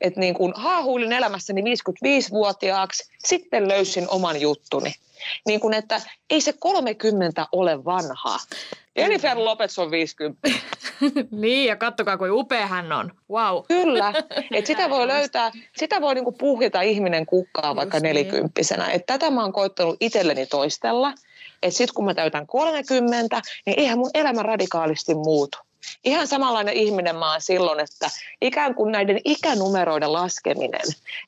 et 0.00 0.16
niin 0.16 0.34
kuin 0.34 0.52
haahuilin 0.56 1.12
elämässäni 1.12 1.60
55-vuotiaaksi, 1.60 3.12
sitten 3.18 3.68
löysin 3.68 4.08
oman 4.08 4.40
juttuni. 4.40 4.92
Niin 5.46 5.60
kuin, 5.60 5.74
että 5.74 6.00
ei 6.30 6.40
se 6.40 6.52
30 6.52 7.46
ole 7.52 7.84
vanhaa. 7.84 8.38
Jennifer 8.96 9.38
Lopez 9.38 9.78
on 9.78 9.90
50. 9.90 10.48
niin, 11.30 11.68
ja 11.68 11.76
kattokaa, 11.76 12.18
kuin 12.18 12.32
upea 12.32 12.66
hän 12.66 12.92
on. 12.92 13.12
Wow. 13.30 13.64
Kyllä, 13.68 14.12
että 14.50 14.66
sitä 14.72 14.90
voi 14.90 15.06
löytää, 15.06 15.52
sitä 15.76 16.00
voi 16.00 16.14
niinku 16.14 16.32
puhjeta 16.32 16.80
ihminen 16.80 17.26
kukkaa 17.26 17.76
vaikka 17.76 17.98
niin. 17.98 18.02
nelikymppisenä. 18.02 18.90
Et 18.90 19.06
tätä 19.06 19.30
mä 19.30 19.42
oon 19.42 19.52
koittanut 19.52 19.96
itselleni 20.00 20.46
toistella, 20.46 21.12
että 21.62 21.76
sitten 21.76 21.94
kun 21.94 22.04
mä 22.04 22.14
täytän 22.14 22.46
30, 22.46 23.42
niin 23.66 23.80
eihän 23.80 23.98
mun 23.98 24.10
elämä 24.14 24.42
radikaalisti 24.42 25.14
muutu 25.14 25.58
ihan 26.04 26.26
samanlainen 26.26 26.74
ihminen 26.74 27.16
mä 27.16 27.32
oon 27.32 27.40
silloin, 27.40 27.80
että 27.80 28.10
ikään 28.40 28.74
kuin 28.74 28.92
näiden 28.92 29.20
ikänumeroiden 29.24 30.12
laskeminen, 30.12 30.80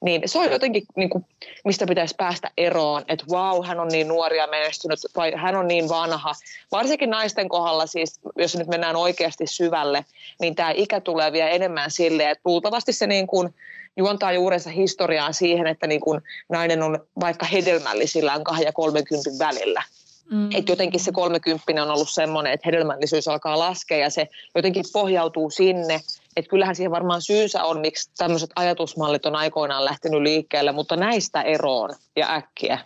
niin 0.02 0.22
se 0.26 0.38
on 0.38 0.50
jotenkin, 0.50 0.82
niin 0.96 1.10
kuin, 1.10 1.24
mistä 1.64 1.86
pitäisi 1.86 2.14
päästä 2.18 2.50
eroon, 2.56 3.04
että 3.08 3.24
wow, 3.30 3.66
hän 3.66 3.80
on 3.80 3.88
niin 3.88 4.08
nuoria 4.08 4.46
menestynyt, 4.46 4.98
vai 5.16 5.32
hän 5.36 5.56
on 5.56 5.68
niin 5.68 5.88
vanha. 5.88 6.32
Varsinkin 6.72 7.10
naisten 7.10 7.48
kohdalla 7.48 7.86
siis, 7.86 8.20
jos 8.36 8.56
nyt 8.56 8.68
mennään 8.68 8.96
oikeasti 8.96 9.46
syvälle, 9.46 10.04
niin 10.40 10.54
tämä 10.54 10.72
ikä 10.74 11.00
tulee 11.00 11.32
vielä 11.32 11.50
enemmän 11.50 11.90
silleen, 11.90 12.30
että 12.30 12.42
luultavasti 12.44 12.92
se 12.92 13.06
niin 13.06 13.26
kuin, 13.26 13.54
juontaa 13.96 14.32
juurensa 14.32 14.70
historiaan 14.70 15.34
siihen, 15.34 15.66
että 15.66 15.86
niin 15.86 16.00
kuin 16.00 16.20
nainen 16.48 16.82
on 16.82 16.98
vaikka 17.20 17.46
hedelmällisillään 17.46 18.44
2 18.44 18.64
ja 18.64 18.72
30 18.72 19.30
välillä. 19.38 19.82
Mm. 20.30 20.48
Että 20.54 20.72
jotenkin 20.72 21.00
se 21.00 21.12
kolmekymppinen 21.12 21.82
on 21.82 21.90
ollut 21.90 22.10
semmoinen, 22.10 22.52
että 22.52 22.68
hedelmällisyys 22.68 23.28
alkaa 23.28 23.58
laskea 23.58 23.98
ja 23.98 24.10
se 24.10 24.28
jotenkin 24.54 24.84
pohjautuu 24.92 25.50
sinne. 25.50 26.00
Että 26.36 26.50
kyllähän 26.50 26.76
siihen 26.76 26.90
varmaan 26.90 27.22
syynsä 27.22 27.64
on, 27.64 27.80
miksi 27.80 28.10
tämmöiset 28.18 28.50
ajatusmallit 28.56 29.26
on 29.26 29.36
aikoinaan 29.36 29.84
lähtenyt 29.84 30.22
liikkeelle, 30.22 30.72
mutta 30.72 30.96
näistä 30.96 31.42
eroon 31.42 31.90
ja 32.16 32.34
äkkiä. 32.34 32.78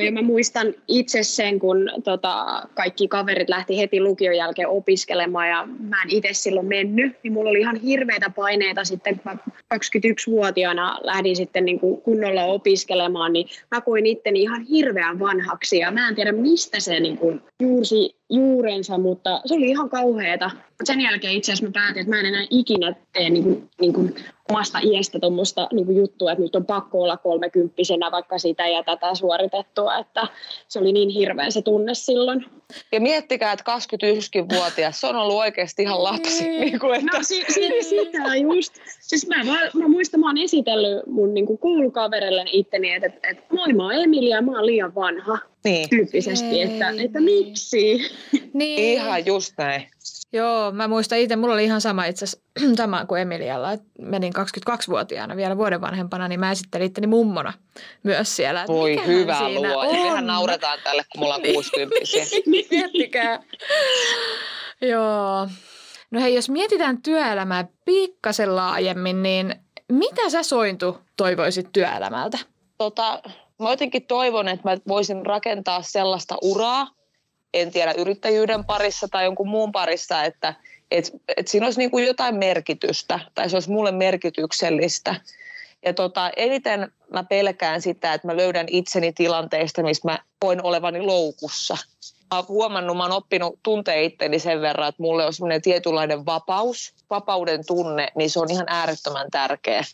Ja 0.00 0.12
mä 0.12 0.22
muistan 0.22 0.74
itse 0.88 1.22
sen, 1.22 1.58
kun 1.58 1.90
tota, 2.04 2.62
kaikki 2.74 3.08
kaverit 3.08 3.48
lähti 3.48 3.78
heti 3.78 4.00
lukion 4.00 4.36
jälkeen 4.36 4.68
opiskelemaan 4.68 5.48
ja 5.48 5.68
mä 5.78 6.02
en 6.02 6.10
itse 6.10 6.28
silloin 6.32 6.66
mennyt, 6.66 7.16
niin 7.22 7.32
mulla 7.32 7.50
oli 7.50 7.60
ihan 7.60 7.76
hirveitä 7.76 8.30
paineita 8.30 8.84
sitten, 8.84 9.14
kun 9.20 9.32
mä 9.32 9.36
21-vuotiaana 9.74 10.98
lähdin 11.02 11.36
sitten 11.36 11.64
niin 11.64 11.80
kuin 11.80 12.02
kunnolla 12.02 12.44
opiskelemaan, 12.44 13.32
niin 13.32 13.46
mä 13.70 13.80
koin 13.80 14.06
itteni 14.06 14.42
ihan 14.42 14.62
hirveän 14.62 15.18
vanhaksi 15.18 15.78
ja 15.78 15.90
mä 15.90 16.08
en 16.08 16.14
tiedä 16.14 16.32
mistä 16.32 16.80
se 16.80 17.00
niin 17.00 17.18
kuin 17.18 17.42
juursi 17.62 18.21
juurensa, 18.32 18.98
mutta 18.98 19.40
se 19.46 19.54
oli 19.54 19.70
ihan 19.70 19.90
kauheata. 19.90 20.50
Sen 20.84 21.00
jälkeen 21.00 21.34
itse 21.34 21.52
asiassa 21.52 21.66
mä 21.66 21.72
päätin, 21.72 22.00
että 22.00 22.10
mä 22.10 22.20
en 22.20 22.26
enää 22.26 22.46
ikinä 22.50 22.94
tee 23.12 23.30
niin 23.30 23.44
kuin, 23.44 23.70
niin 23.80 23.92
kuin 23.92 24.14
omasta 24.50 24.78
iästä 24.82 25.18
tuommoista 25.18 25.68
niin 25.72 25.96
juttua, 25.96 26.32
että 26.32 26.42
nyt 26.42 26.56
on 26.56 26.66
pakko 26.66 27.02
olla 27.02 27.16
kolmekymppisenä 27.16 28.10
vaikka 28.10 28.38
sitä 28.38 28.68
ja 28.68 28.82
tätä 28.82 29.14
suoritettua, 29.14 29.96
että 29.96 30.26
se 30.68 30.78
oli 30.78 30.92
niin 30.92 31.08
hirveä 31.08 31.50
se 31.50 31.62
tunne 31.62 31.94
silloin. 31.94 32.46
Ja 32.92 33.00
miettikää, 33.00 33.52
että 33.52 33.78
21-vuotias, 33.78 35.00
se 35.00 35.06
on 35.06 35.16
ollut 35.16 35.36
oikeasti 35.36 35.82
ihan 35.82 36.04
lapsi. 36.04 36.48
Niin 36.48 36.80
kuin, 36.80 36.94
että... 36.94 37.16
No 37.16 37.22
si- 37.22 37.44
si- 37.48 37.82
sitä 37.82 38.36
just. 38.36 38.74
Siis 39.12 39.26
mä, 39.26 39.44
mä, 39.44 39.58
mä 39.74 39.88
muistan, 39.88 40.20
mä 40.20 40.26
oon 40.26 40.38
esitellyt 40.38 41.06
mun 41.06 41.34
niin 41.34 41.46
kuin 41.46 41.58
koulukaverille 41.58 42.44
itteni, 42.52 42.92
että, 42.92 43.06
että, 43.06 43.28
että 43.28 43.44
moi 43.54 43.72
mä 43.72 43.82
oon 43.82 43.94
Emilia, 43.94 44.42
mä 44.42 44.52
oon 44.52 44.66
liian 44.66 44.94
vanha. 44.94 45.38
Niin. 45.64 45.88
Tyyppisesti, 45.88 46.62
että, 46.62 46.94
että 47.04 47.20
miksi? 47.20 48.10
Niin. 48.52 48.78
Ihan 48.78 49.26
just 49.26 49.54
näin. 49.58 49.88
Joo, 50.32 50.72
mä 50.72 50.88
muistan 50.88 51.18
itse, 51.18 51.36
mulla 51.36 51.54
oli 51.54 51.64
ihan 51.64 51.80
sama 51.80 52.04
itse 52.04 52.26
sama 52.76 53.06
kuin 53.06 53.22
Emilialla, 53.22 53.72
että 53.72 53.86
menin 53.98 54.32
22-vuotiaana 54.36 55.36
vielä 55.36 55.56
vuoden 55.56 55.80
vanhempana, 55.80 56.28
niin 56.28 56.40
mä 56.40 56.52
esittelin 56.52 56.86
itteni 56.86 57.06
mummona 57.06 57.52
myös 58.02 58.36
siellä. 58.36 58.64
Voi 58.68 59.06
hyvä 59.06 59.48
luo. 59.48 59.92
Mehän 59.92 60.26
nauretaan 60.26 60.78
tälle, 60.84 61.02
kun 61.12 61.20
mulla 61.20 61.34
on 61.34 61.42
60 61.54 61.96
niin, 62.46 62.66
Miettikää. 62.70 63.42
Joo. 64.80 65.48
No 66.12 66.20
hei, 66.20 66.34
jos 66.34 66.50
mietitään 66.50 67.02
työelämää 67.02 67.68
pikkasen 67.84 68.56
laajemmin, 68.56 69.22
niin 69.22 69.54
mitä 69.92 70.30
sä 70.30 70.42
Sointu 70.42 70.98
toivoisit 71.16 71.68
työelämältä? 71.72 72.38
Tota, 72.78 73.22
mä 73.58 73.70
jotenkin 73.70 74.06
toivon, 74.06 74.48
että 74.48 74.70
mä 74.70 74.76
voisin 74.88 75.26
rakentaa 75.26 75.82
sellaista 75.82 76.36
uraa, 76.42 76.88
en 77.54 77.72
tiedä, 77.72 77.94
yrittäjyyden 77.98 78.64
parissa 78.64 79.08
tai 79.08 79.24
jonkun 79.24 79.48
muun 79.48 79.72
parissa, 79.72 80.24
että 80.24 80.54
et, 80.90 81.10
et 81.36 81.48
siinä 81.48 81.66
olisi 81.66 81.78
niin 81.78 81.90
kuin 81.90 82.06
jotain 82.06 82.34
merkitystä 82.34 83.20
tai 83.34 83.50
se 83.50 83.56
olisi 83.56 83.70
mulle 83.70 83.92
merkityksellistä. 83.92 85.14
Ja 85.84 85.94
tota, 85.94 86.30
eniten 86.36 86.92
mä 87.10 87.24
pelkään 87.24 87.82
sitä, 87.82 88.14
että 88.14 88.26
mä 88.26 88.36
löydän 88.36 88.66
itseni 88.70 89.12
tilanteista, 89.12 89.82
missä 89.82 90.08
mä 90.08 90.18
voin 90.44 90.62
olevani 90.62 91.00
loukussa. 91.00 91.76
Mä 92.30 92.38
oon 92.38 92.48
huomannut, 92.48 92.96
mä 92.96 93.02
oon 93.02 93.12
oppinut 93.12 93.58
tuntee 93.62 94.04
itteni 94.04 94.38
sen 94.38 94.60
verran, 94.60 94.88
että 94.88 95.02
mulle 95.02 95.26
on 95.26 95.32
semmoinen 95.32 95.62
tietynlainen 95.62 96.26
vapaus, 96.26 96.94
vapauden 97.10 97.66
tunne, 97.66 98.08
niin 98.16 98.30
se 98.30 98.40
on 98.40 98.50
ihan 98.50 98.66
äärettömän 98.68 99.30
tärkeä. 99.30 99.84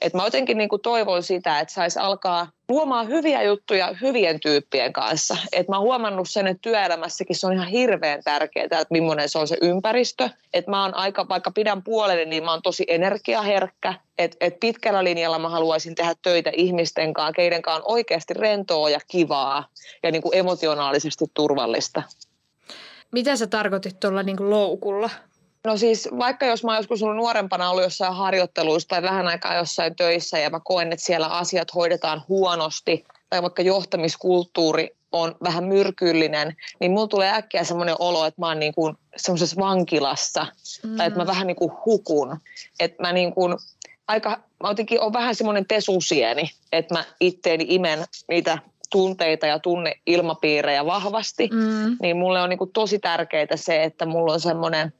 Et 0.00 0.14
mä 0.14 0.24
jotenkin 0.24 0.58
niin 0.58 0.68
kuin 0.68 0.82
toivon 0.82 1.22
sitä, 1.22 1.60
että 1.60 1.74
saisi 1.74 1.98
alkaa 1.98 2.48
luomaan 2.68 3.08
hyviä 3.08 3.42
juttuja 3.42 3.94
hyvien 4.00 4.40
tyyppien 4.40 4.92
kanssa. 4.92 5.36
Et 5.52 5.68
mä 5.68 5.76
oon 5.76 5.84
huomannut 5.84 6.30
sen, 6.30 6.46
että 6.46 6.62
työelämässäkin 6.62 7.36
se 7.36 7.46
on 7.46 7.52
ihan 7.52 7.68
hirveän 7.68 8.20
tärkeää, 8.24 8.64
että 8.64 8.86
millainen 8.90 9.28
se 9.28 9.38
on 9.38 9.48
se 9.48 9.56
ympäristö. 9.62 10.30
Että 10.54 10.70
mä 10.70 10.82
oon 10.82 10.94
aika, 10.94 11.28
vaikka 11.28 11.50
pidän 11.50 11.82
puoleni, 11.82 12.24
niin 12.24 12.44
mä 12.44 12.50
oon 12.50 12.62
tosi 12.62 12.84
energiaherkkä. 12.88 13.94
Että 14.18 14.36
et 14.40 14.60
pitkällä 14.60 15.04
linjalla 15.04 15.38
mä 15.38 15.48
haluaisin 15.48 15.94
tehdä 15.94 16.14
töitä 16.22 16.50
ihmisten 16.56 17.14
kanssa, 17.14 17.32
keiden 17.32 17.62
kanssa 17.62 17.84
on 17.84 17.92
oikeasti 17.92 18.34
rentoa 18.34 18.90
ja 18.90 19.00
kivaa 19.08 19.68
ja 20.02 20.10
niin 20.12 20.22
kuin 20.22 20.38
emotionaalisesti 20.38 21.24
turvallista. 21.34 22.02
Mitä 23.12 23.36
sä 23.36 23.46
tarkoitit 23.46 24.00
tuolla 24.00 24.22
niin 24.22 24.50
loukulla? 24.50 25.10
No 25.66 25.76
siis 25.76 26.08
vaikka 26.18 26.46
jos 26.46 26.64
mä 26.64 26.76
joskus 26.76 27.02
ollut 27.02 27.16
nuorempana 27.16 27.70
ollut 27.70 27.84
jossain 27.84 28.14
harjoitteluissa 28.14 28.88
tai 28.88 29.02
vähän 29.02 29.28
aikaa 29.28 29.54
jossain 29.54 29.96
töissä 29.96 30.38
ja 30.38 30.50
mä 30.50 30.60
koen, 30.64 30.92
että 30.92 31.04
siellä 31.04 31.26
asiat 31.26 31.74
hoidetaan 31.74 32.22
huonosti 32.28 33.04
tai 33.30 33.42
vaikka 33.42 33.62
johtamiskulttuuri 33.62 34.96
on 35.12 35.34
vähän 35.42 35.64
myrkyllinen, 35.64 36.56
niin 36.80 36.90
mulla 36.90 37.06
tulee 37.06 37.32
äkkiä 37.34 37.64
semmoinen 37.64 37.96
olo, 37.98 38.24
että 38.24 38.40
mä 38.40 38.48
oon 38.48 38.58
niin 38.58 38.74
kuin 38.74 38.96
semmoisessa 39.16 39.60
vankilassa 39.60 40.46
mm. 40.82 40.96
tai 40.96 41.06
että 41.06 41.18
mä 41.18 41.24
mm. 41.24 41.28
vähän 41.28 41.46
niin 41.46 41.56
kuin 41.56 41.72
hukun. 41.84 42.40
Että 42.80 43.02
mä 43.02 43.12
niin 43.12 43.32
kuin 43.32 43.56
aika, 44.08 44.30
mä 44.62 44.68
jotenkin 44.68 45.00
on 45.00 45.12
vähän 45.12 45.34
semmoinen 45.34 45.66
pesusieni, 45.66 46.50
että 46.72 46.94
mä 46.94 47.04
itteeni 47.20 47.66
imen 47.68 48.04
niitä 48.28 48.58
tunteita 48.90 49.46
ja 49.46 49.58
tunneilmapiirejä 49.58 50.86
vahvasti, 50.86 51.48
mm. 51.52 51.96
niin 52.02 52.16
mulle 52.16 52.40
on 52.40 52.50
niin 52.50 52.58
kuin 52.58 52.72
tosi 52.72 52.98
tärkeää 52.98 53.56
se, 53.56 53.84
että 53.84 54.06
mulla 54.06 54.32
on 54.32 54.40
semmoinen 54.40 54.92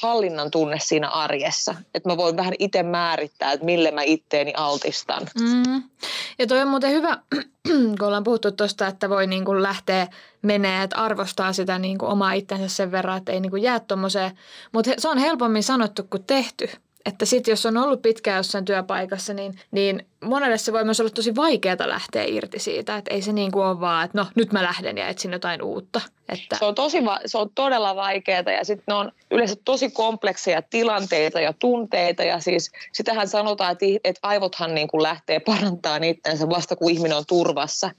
hallinnan 0.00 0.50
tunne 0.50 0.78
siinä 0.80 1.08
arjessa. 1.08 1.74
Että 1.94 2.08
mä 2.08 2.16
voin 2.16 2.36
vähän 2.36 2.54
itse 2.58 2.82
määrittää, 2.82 3.52
että 3.52 3.66
mille 3.66 3.90
mä 3.90 4.02
itteeni 4.02 4.52
altistan. 4.56 5.22
Mm. 5.40 5.82
Ja 6.38 6.46
toi 6.46 6.60
on 6.60 6.68
muuten 6.68 6.90
hyvä, 6.90 7.18
kun 7.98 8.06
ollaan 8.06 8.24
puhuttu 8.24 8.52
tuosta, 8.52 8.86
että 8.86 9.08
voi 9.08 9.26
niin 9.26 9.44
kuin 9.44 9.62
lähteä 9.62 10.08
menee, 10.42 10.82
että 10.82 10.96
arvostaa 10.96 11.52
sitä 11.52 11.78
niin 11.78 11.98
kuin 11.98 12.10
omaa 12.10 12.32
itsensä 12.32 12.68
sen 12.68 12.92
verran, 12.92 13.18
että 13.18 13.32
ei 13.32 13.40
niin 13.40 13.50
kuin 13.50 13.62
jää 13.62 13.80
tuommoiseen. 13.80 14.38
Mutta 14.72 14.90
se 14.98 15.08
on 15.08 15.18
helpommin 15.18 15.62
sanottu 15.62 16.02
kuin 16.10 16.24
tehty. 16.24 16.68
Että 17.06 17.26
sitten 17.26 17.52
jos 17.52 17.66
on 17.66 17.76
ollut 17.76 18.02
pitkään 18.02 18.36
jossain 18.36 18.64
työpaikassa, 18.64 19.34
niin, 19.34 19.58
niin 19.70 20.06
monelle 20.24 20.58
se 20.58 20.72
voi 20.72 20.84
myös 20.84 21.00
olla 21.00 21.10
tosi 21.10 21.36
vaikeaa 21.36 21.76
lähteä 21.88 22.24
irti 22.24 22.58
siitä. 22.58 22.96
Että 22.96 23.14
ei 23.14 23.22
se 23.22 23.32
niin 23.32 23.52
kuin 23.52 23.64
ole 23.64 23.80
vaan, 23.80 24.04
että 24.04 24.18
no 24.18 24.26
nyt 24.34 24.52
mä 24.52 24.62
lähden 24.62 24.98
ja 24.98 25.08
etsin 25.08 25.32
jotain 25.32 25.62
uutta. 25.62 26.00
Että... 26.28 26.56
Se, 26.56 26.64
on 26.64 26.74
tosi 26.74 27.04
va- 27.04 27.20
se 27.26 27.38
on 27.38 27.50
todella 27.54 27.96
vaikeaa 27.96 28.50
ja 28.58 28.64
sitten 28.64 28.84
ne 28.86 28.94
on 28.94 29.12
yleensä 29.30 29.56
tosi 29.64 29.90
komplekseja 29.90 30.62
tilanteita 30.62 31.40
ja 31.40 31.52
tunteita. 31.52 32.22
Ja 32.22 32.40
siis 32.40 32.70
sitähän 32.92 33.28
sanotaan, 33.28 33.72
että, 33.72 33.86
että 34.04 34.20
aivothan 34.22 34.74
niin 34.74 34.88
kuin 34.88 35.02
lähtee 35.02 35.40
parantamaan 35.40 36.04
itsensä 36.04 36.48
vasta 36.48 36.76
kun 36.76 36.90
ihminen 36.90 37.16
on 37.16 37.26
turvassa. 37.28 37.90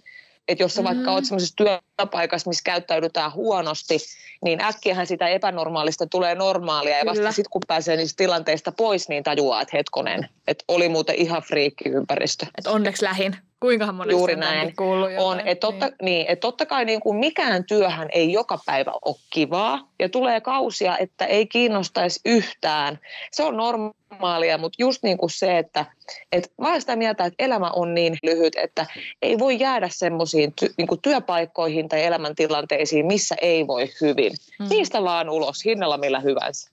Että 0.48 0.64
jos 0.64 0.74
sä 0.76 0.82
mm-hmm. 0.82 0.96
vaikka 0.96 1.12
oot 1.12 1.26
sellaisessa 1.26 1.56
työpaikassa, 1.56 2.50
missä 2.50 2.62
käyttäydytään 2.66 3.34
huonosti, 3.34 3.98
niin 4.44 4.62
äkkiähän 4.62 5.08
sitä 5.08 5.28
epänormaalista 5.28 6.08
tulee 6.08 6.36
normaalia. 6.36 6.98
Ja 6.98 7.06
vasta 7.06 7.32
sitten 7.32 7.50
kun 7.52 7.62
pääsee 7.68 7.98
niistä 7.98 8.18
tilanteista 8.18 8.72
pois, 8.72 9.10
niin 9.10 9.24
tajuaa, 9.24 9.62
että 9.62 9.78
hetkonen, 9.78 10.30
että 10.48 10.64
oli 10.68 10.90
muuten 10.90 11.16
ihan 11.16 11.42
friikki 11.42 11.90
ympäristö. 11.90 12.46
Että 12.58 12.72
onneksi 12.72 13.04
lähin. 13.04 13.38
Kuinkahan 13.64 13.96
monesti 13.96 14.14
Juuri 14.20 14.36
näin. 14.36 14.74
On, 15.18 15.40
että 15.40 15.68
totta, 15.68 15.86
niin. 15.86 15.96
Niin, 16.02 16.26
et 16.30 16.40
totta 16.40 16.66
kai 16.66 16.86
niin 16.86 17.00
kuin 17.00 17.18
mikään 17.18 17.64
työhän 17.66 18.08
ei 18.12 18.32
joka 18.32 18.60
päivä 18.66 18.92
ole 19.06 19.16
kivaa 19.30 19.88
ja 20.00 20.10
tulee 20.10 20.42
kausia, 20.42 20.98
että 20.98 21.26
ei 21.26 21.48
kiinnostaisi 21.48 22.20
yhtään. 22.26 23.00
Se 23.32 23.44
on 23.44 23.58
normaalia, 23.58 24.58
mutta 24.58 24.76
just 24.80 25.04
niin 25.04 25.18
kuin 25.18 25.30
se, 25.30 25.58
että 25.58 25.86
et 26.32 26.52
mä 26.62 26.68
olen 26.68 26.82
sitä 26.82 26.96
mieltä, 26.96 27.26
että 27.26 27.44
elämä 27.44 27.70
on 27.70 27.94
niin 27.94 28.18
lyhyt, 28.24 28.56
että 28.56 28.86
ei 29.22 29.40
voi 29.40 29.60
jäädä 29.60 29.90
semmoisiin 29.92 30.54
ty, 30.60 30.74
niin 30.78 30.88
työpaikkoihin 31.02 31.90
tai 31.90 32.04
elämäntilanteisiin, 32.04 33.06
missä 33.06 33.36
ei 33.42 33.68
voi 33.68 33.90
hyvin. 34.02 34.32
Hmm. 34.60 34.68
Niistä 34.70 35.04
vaan 35.04 35.30
ulos, 35.30 35.66
hinnalla 35.66 35.98
millä 35.98 36.20
hyvänsä. 36.20 36.72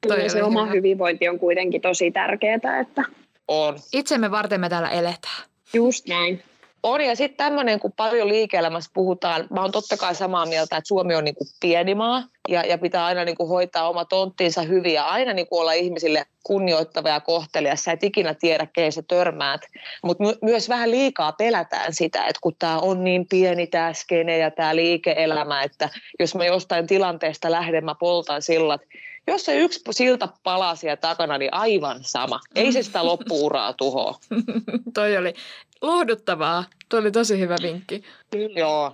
Kyllä 0.00 0.28
se 0.28 0.42
oma 0.42 0.64
hyvä. 0.64 0.74
hyvinvointi 0.74 1.28
on 1.28 1.38
kuitenkin 1.38 1.80
tosi 1.80 2.10
tärkeää. 2.10 2.80
Että... 2.80 3.04
On. 3.48 3.78
Itsemme 3.92 4.30
varten 4.30 4.60
me 4.60 4.68
täällä 4.68 4.88
eletään. 4.88 5.48
Just 5.72 6.06
näin. 6.06 6.42
On 6.82 7.00
ja 7.00 7.16
sitten 7.16 7.36
tämmöinen, 7.36 7.80
kun 7.80 7.92
paljon 7.96 8.28
liike-elämässä 8.28 8.90
puhutaan, 8.94 9.46
mä 9.50 9.60
oon 9.60 9.72
totta 9.72 9.96
kai 9.96 10.14
samaa 10.14 10.46
mieltä, 10.46 10.76
että 10.76 10.88
Suomi 10.88 11.14
on 11.14 11.24
niinku 11.24 11.44
pieni 11.60 11.94
maa 11.94 12.22
ja, 12.48 12.62
ja 12.66 12.78
pitää 12.78 13.04
aina 13.04 13.24
niinku 13.24 13.46
hoitaa 13.46 13.88
oma 13.88 14.04
tonttinsa 14.04 14.62
hyvin 14.62 14.94
ja 14.94 15.04
aina 15.04 15.32
niinku 15.32 15.58
olla 15.58 15.72
ihmisille 15.72 16.26
kunnioittava 16.42 17.08
ja 17.08 17.20
kohtelias. 17.20 17.84
Sä 17.84 17.92
et 17.92 18.04
ikinä 18.04 18.34
tiedä, 18.34 18.66
kehen 18.72 18.92
sä 18.92 19.02
törmäät. 19.08 19.60
Mutta 20.02 20.24
my- 20.24 20.38
myös 20.42 20.68
vähän 20.68 20.90
liikaa 20.90 21.32
pelätään 21.32 21.94
sitä, 21.94 22.20
että 22.20 22.40
kun 22.42 22.54
tämä 22.58 22.78
on 22.78 23.04
niin 23.04 23.26
pieni 23.28 23.66
tämä 23.66 23.92
skene 23.92 24.38
ja 24.38 24.50
tämä 24.50 24.76
liike-elämä, 24.76 25.62
että 25.62 25.88
jos 26.20 26.34
mä 26.34 26.44
jostain 26.44 26.86
tilanteesta 26.86 27.50
lähden, 27.50 27.84
mä 27.84 27.94
poltan 27.94 28.42
sillat. 28.42 28.80
Jos 29.28 29.44
se 29.44 29.58
yksi 29.58 29.80
silta 29.90 30.28
palaa 30.42 30.76
siellä 30.76 30.96
takana, 30.96 31.38
niin 31.38 31.54
aivan 31.54 31.98
sama. 32.02 32.40
Ei 32.54 32.72
se 32.72 32.82
sitä 32.82 33.06
loppuuraa 33.06 33.72
tuhoa. 33.72 34.14
Toi 34.94 35.16
oli 35.16 35.34
lohduttavaa. 35.82 36.64
Tuo 36.88 37.00
oli 37.00 37.10
tosi 37.10 37.38
hyvä 37.38 37.56
vinkki. 37.62 38.02
Joo. 38.56 38.92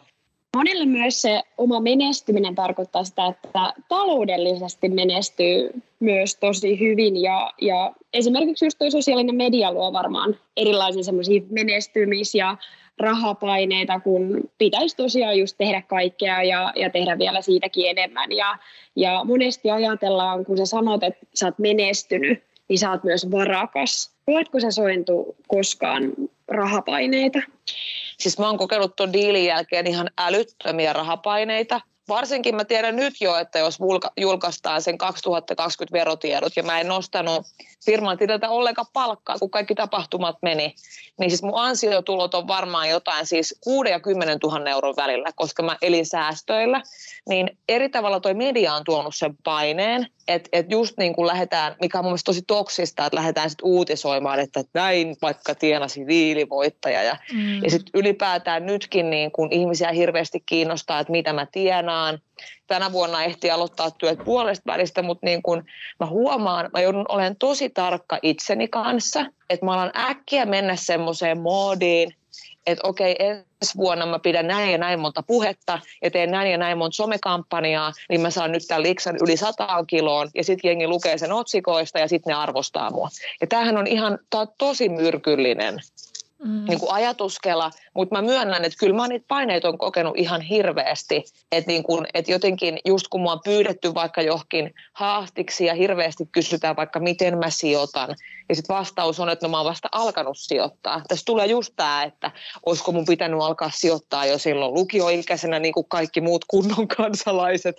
Monille 0.56 0.84
myös 0.86 1.22
se 1.22 1.42
oma 1.58 1.80
menestyminen 1.80 2.54
tarkoittaa 2.54 3.04
sitä, 3.04 3.26
että 3.26 3.72
taloudellisesti 3.88 4.88
menestyy 4.88 5.70
myös 6.00 6.36
tosi 6.36 6.80
hyvin. 6.80 7.22
Ja, 7.22 7.52
ja 7.60 7.92
esimerkiksi 8.12 8.64
just 8.64 8.78
tuo 8.78 8.90
sosiaalinen 8.90 9.34
media 9.34 9.72
luo 9.72 9.92
varmaan 9.92 10.36
erilaisia 10.56 11.02
semmoisia 11.02 11.40
menestymis- 11.40 12.34
ja 12.34 12.56
rahapaineita, 12.98 14.00
kun 14.00 14.50
pitäisi 14.58 14.96
tosiaan 14.96 15.38
just 15.38 15.56
tehdä 15.58 15.82
kaikkea 15.82 16.42
ja, 16.42 16.72
ja 16.76 16.90
tehdä 16.90 17.18
vielä 17.18 17.42
siitäkin 17.42 17.90
enemmän. 17.90 18.32
Ja, 18.32 18.58
ja 18.96 19.24
monesti 19.24 19.70
ajatellaan, 19.70 20.44
kun 20.44 20.58
sä 20.58 20.66
sanot, 20.66 21.02
että 21.02 21.26
sä 21.34 21.46
oot 21.46 21.58
menestynyt, 21.58 22.44
niin 22.68 22.78
sä 22.78 22.90
oot 22.90 23.04
myös 23.04 23.30
varakas. 23.30 24.14
Koetko 24.26 24.60
sä 24.60 24.70
sointu 24.70 25.36
koskaan 25.48 26.12
rahapaineita? 26.48 27.38
Siis 28.18 28.38
mä 28.38 28.46
oon 28.46 28.58
kokenut 28.58 28.96
tuon 28.96 29.12
diilin 29.12 29.44
jälkeen 29.44 29.86
ihan 29.86 30.10
älyttömiä 30.18 30.92
rahapaineita. 30.92 31.80
Varsinkin 32.08 32.56
mä 32.56 32.64
tiedän 32.64 32.96
nyt 32.96 33.14
jo, 33.20 33.36
että 33.36 33.58
jos 33.58 33.78
julkaistaan 34.16 34.82
sen 34.82 34.98
2020 34.98 35.98
verotiedot 35.98 36.56
ja 36.56 36.62
mä 36.62 36.80
en 36.80 36.88
nostanut 36.88 37.46
firman 37.84 38.18
tililtä 38.18 38.50
ollenkaan 38.50 38.86
palkkaa, 38.92 39.38
kun 39.38 39.50
kaikki 39.50 39.74
tapahtumat 39.74 40.36
meni, 40.42 40.74
niin 41.20 41.30
siis 41.30 41.42
mun 41.42 41.60
ansiotulot 41.60 42.34
on 42.34 42.48
varmaan 42.48 42.88
jotain 42.88 43.26
siis 43.26 43.58
6 43.60 43.90
ja 43.90 44.00
10 44.00 44.38
000 44.42 44.70
euron 44.70 44.96
välillä, 44.96 45.30
koska 45.34 45.62
mä 45.62 45.76
elin 45.82 46.06
säästöillä, 46.06 46.82
niin 47.28 47.58
eri 47.68 47.88
tavalla 47.88 48.20
toi 48.20 48.34
media 48.34 48.74
on 48.74 48.84
tuonut 48.84 49.14
sen 49.14 49.36
paineen, 49.44 50.06
että 50.28 50.48
et 50.52 50.70
just 50.70 50.98
niin 50.98 51.14
kuin 51.14 51.26
lähdetään, 51.26 51.76
mikä 51.80 51.98
on 51.98 52.04
mun 52.04 52.10
mielestä 52.10 52.26
tosi 52.26 52.42
toksista, 52.46 53.06
että 53.06 53.16
lähdetään 53.16 53.50
sitten 53.50 53.66
uutisoimaan, 53.66 54.40
että 54.40 54.64
näin 54.74 55.16
vaikka 55.22 55.54
tienasi 55.54 56.06
viilivoittaja 56.06 57.02
ja, 57.02 57.16
mm. 57.32 57.62
ja 57.62 57.70
sitten 57.70 58.00
ylipäätään 58.00 58.66
nytkin 58.66 59.10
niin 59.10 59.32
kuin 59.32 59.52
ihmisiä 59.52 59.92
hirveästi 59.92 60.42
kiinnostaa, 60.46 61.00
että 61.00 61.10
mitä 61.10 61.32
mä 61.32 61.46
tienaan, 61.52 62.18
tänä 62.66 62.92
vuonna 62.92 63.24
ehti 63.24 63.50
aloittaa 63.50 63.90
työt 63.90 64.18
puolesta 64.24 64.72
välistä, 64.72 65.02
mutta 65.02 65.26
niin 65.26 65.42
kun 65.42 65.64
mä 66.00 66.06
huomaan, 66.06 66.70
mä 66.72 66.80
joudun 66.80 67.06
olemaan 67.08 67.36
tosi 67.36 67.70
tarkka 67.70 68.18
itseni 68.22 68.68
kanssa, 68.68 69.26
että 69.50 69.66
mä 69.66 69.72
alan 69.72 69.92
äkkiä 69.96 70.46
mennä 70.46 70.76
semmoiseen 70.76 71.40
moodiin, 71.40 72.14
että 72.66 72.88
okei, 72.88 73.16
ensi 73.18 73.76
vuonna 73.76 74.06
mä 74.06 74.18
pidän 74.18 74.46
näin 74.46 74.72
ja 74.72 74.78
näin 74.78 75.00
monta 75.00 75.22
puhetta 75.22 75.78
ja 76.02 76.10
teen 76.10 76.30
näin 76.30 76.50
ja 76.50 76.58
näin 76.58 76.78
monta 76.78 76.96
somekampanjaa, 76.96 77.92
niin 78.08 78.20
mä 78.20 78.30
saan 78.30 78.52
nyt 78.52 78.62
tämän 78.68 78.82
liksan 78.82 79.16
yli 79.22 79.36
sataan 79.36 79.86
kiloon 79.86 80.30
ja 80.34 80.44
sitten 80.44 80.68
jengi 80.68 80.86
lukee 80.86 81.18
sen 81.18 81.32
otsikoista 81.32 81.98
ja 81.98 82.08
sitten 82.08 82.30
ne 82.30 82.34
arvostaa 82.34 82.90
mua. 82.90 83.08
Ja 83.40 83.46
tämähän 83.46 83.76
on 83.76 83.86
ihan, 83.86 84.18
tää 84.30 84.40
on 84.40 84.48
tosi 84.58 84.88
myrkyllinen 84.88 85.80
mm. 86.44 86.64
niin 86.68 86.80
kuin 86.80 86.92
ajatuskela, 86.92 87.70
mutta 87.94 88.14
mä 88.14 88.22
myönnän, 88.22 88.64
että 88.64 88.78
kyllä 88.78 88.96
mä 88.96 89.08
niitä 89.08 89.24
paineita 89.28 89.68
on 89.68 89.78
kokenut 89.78 90.18
ihan 90.18 90.40
hirveästi. 90.40 91.24
Että 91.52 91.70
niin 91.70 91.82
kuin, 91.82 92.06
että 92.14 92.32
jotenkin 92.32 92.78
just 92.84 93.08
kun 93.08 93.22
mä 93.22 93.28
oon 93.28 93.40
pyydetty 93.44 93.94
vaikka 93.94 94.22
johonkin 94.22 94.74
haastiksi 94.92 95.64
ja 95.64 95.74
hirveästi 95.74 96.26
kysytään 96.32 96.76
vaikka 96.76 97.00
miten 97.00 97.38
mä 97.38 97.50
sijoitan, 97.50 98.16
ja 98.48 98.54
sitten 98.54 98.76
vastaus 98.76 99.20
on, 99.20 99.28
että 99.28 99.46
no 99.46 99.50
mä 99.50 99.56
oon 99.56 99.66
vasta 99.66 99.88
alkanut 99.92 100.38
sijoittaa. 100.38 101.02
Tässä 101.08 101.24
tulee 101.26 101.46
just 101.46 101.72
tämä, 101.76 102.02
että 102.02 102.30
olisiko 102.66 102.92
mun 102.92 103.04
pitänyt 103.04 103.40
alkaa 103.40 103.70
sijoittaa 103.74 104.26
jo 104.26 104.38
silloin 104.38 104.74
lukioikäisenä 104.74 105.58
niin 105.58 105.74
kuin 105.74 105.88
kaikki 105.88 106.20
muut 106.20 106.44
kunnon 106.44 106.88
kansalaiset. 106.96 107.76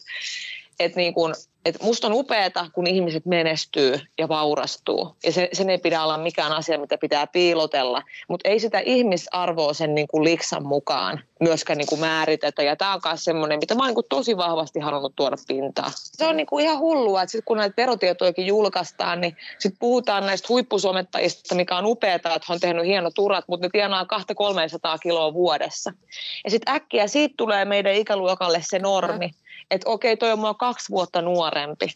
Että 0.79 0.99
niin 0.99 1.13
kun, 1.13 1.35
et 1.65 1.81
musta 1.81 2.07
on 2.07 2.13
upeeta, 2.13 2.69
kun 2.73 2.87
ihmiset 2.87 3.25
menestyy 3.25 3.99
ja 4.17 4.27
vaurastuu. 4.27 5.15
Ja 5.23 5.31
se, 5.31 5.49
sen 5.53 5.69
ei 5.69 5.77
pidä 5.77 6.03
olla 6.03 6.17
mikään 6.17 6.51
asia, 6.51 6.79
mitä 6.79 6.97
pitää 6.97 7.27
piilotella. 7.27 8.01
Mutta 8.27 8.49
ei 8.49 8.59
sitä 8.59 8.79
ihmisarvoa 8.79 9.73
sen 9.73 9.95
niin 9.95 10.07
kuin 10.07 10.23
liksan 10.23 10.65
mukaan 10.65 11.21
myöskään 11.39 11.77
niin 11.77 11.87
kuin 11.87 12.01
määritetä. 12.01 12.63
Ja 12.63 12.75
tämä 12.75 12.93
on 12.93 13.01
myös 13.05 13.23
semmoinen, 13.23 13.59
mitä 13.59 13.75
mä 13.75 13.83
oon 13.83 13.93
niin 13.93 14.05
tosi 14.09 14.37
vahvasti 14.37 14.79
halunnut 14.79 15.15
tuoda 15.15 15.35
pintaan. 15.47 15.91
Se 15.95 16.27
on 16.27 16.37
niin 16.37 16.47
kuin 16.47 16.65
ihan 16.65 16.79
hullua, 16.79 17.21
että 17.21 17.31
sit 17.31 17.45
kun 17.45 17.57
näitä 17.57 17.73
verotietojakin 17.77 18.47
julkaistaan, 18.47 19.21
niin 19.21 19.37
sitten 19.59 19.79
puhutaan 19.79 20.25
näistä 20.25 20.45
huippusomettajista, 20.49 21.55
mikä 21.55 21.77
on 21.77 21.85
upeeta, 21.85 22.35
että 22.35 22.53
on 22.53 22.59
tehnyt 22.59 22.85
hienot 22.85 23.19
urat, 23.19 23.45
mutta 23.47 23.65
ne 23.65 23.69
tienaa 23.69 24.03
200-300 24.03 24.99
kiloa 25.01 25.33
vuodessa. 25.33 25.93
Ja 26.43 26.51
sitten 26.51 26.75
äkkiä 26.75 27.07
siitä 27.07 27.33
tulee 27.37 27.65
meidän 27.65 27.93
ikäluokalle 27.93 28.61
se 28.69 28.79
normi, 28.79 29.31
että 29.71 29.89
okei, 29.89 30.17
toi 30.17 30.31
on 30.31 30.39
mua 30.39 30.53
kaksi 30.53 30.89
vuotta 30.89 31.21
nuorempi. 31.21 31.87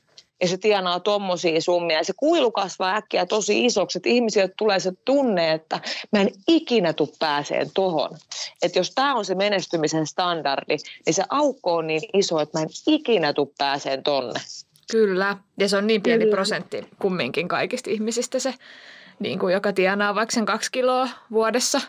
ja 0.41 0.47
se 0.47 0.57
tienaa 0.57 0.99
tommosia 0.99 1.61
summia. 1.61 1.97
Ja 1.97 2.03
se 2.03 2.13
kuilu 2.17 2.51
kasvaa 2.51 2.95
äkkiä 2.95 3.25
tosi 3.25 3.65
isoksi, 3.65 3.99
että 3.99 4.09
ihmisille 4.09 4.49
tulee 4.57 4.79
se 4.79 4.91
tunne, 5.05 5.51
että 5.51 5.79
mä 6.11 6.21
en 6.21 6.31
ikinä 6.47 6.93
tule 6.93 7.09
pääseen 7.19 7.71
tohon. 7.73 8.09
Että 8.61 8.79
jos 8.79 8.91
tämä 8.95 9.15
on 9.15 9.25
se 9.25 9.35
menestymisen 9.35 10.07
standardi, 10.07 10.77
niin 11.05 11.13
se 11.13 11.23
aukko 11.29 11.75
on 11.75 11.87
niin 11.87 12.01
iso, 12.13 12.39
että 12.39 12.57
mä 12.59 12.63
en 12.63 12.69
ikinä 12.87 13.33
tule 13.33 13.47
pääseen 13.57 14.03
tonne. 14.03 14.39
Kyllä, 14.91 15.37
ja 15.57 15.69
se 15.69 15.77
on 15.77 15.87
niin 15.87 16.01
pieni 16.01 16.23
Kyllä. 16.23 16.35
prosentti 16.35 16.87
kumminkin 17.01 17.47
kaikista 17.47 17.89
ihmisistä 17.89 18.39
se, 18.39 18.53
niin 19.19 19.39
kuin 19.39 19.53
joka 19.53 19.73
tienaa 19.73 20.15
vaikka 20.15 20.33
sen 20.33 20.45
kaksi 20.45 20.71
kiloa 20.71 21.09
vuodessa. 21.31 21.81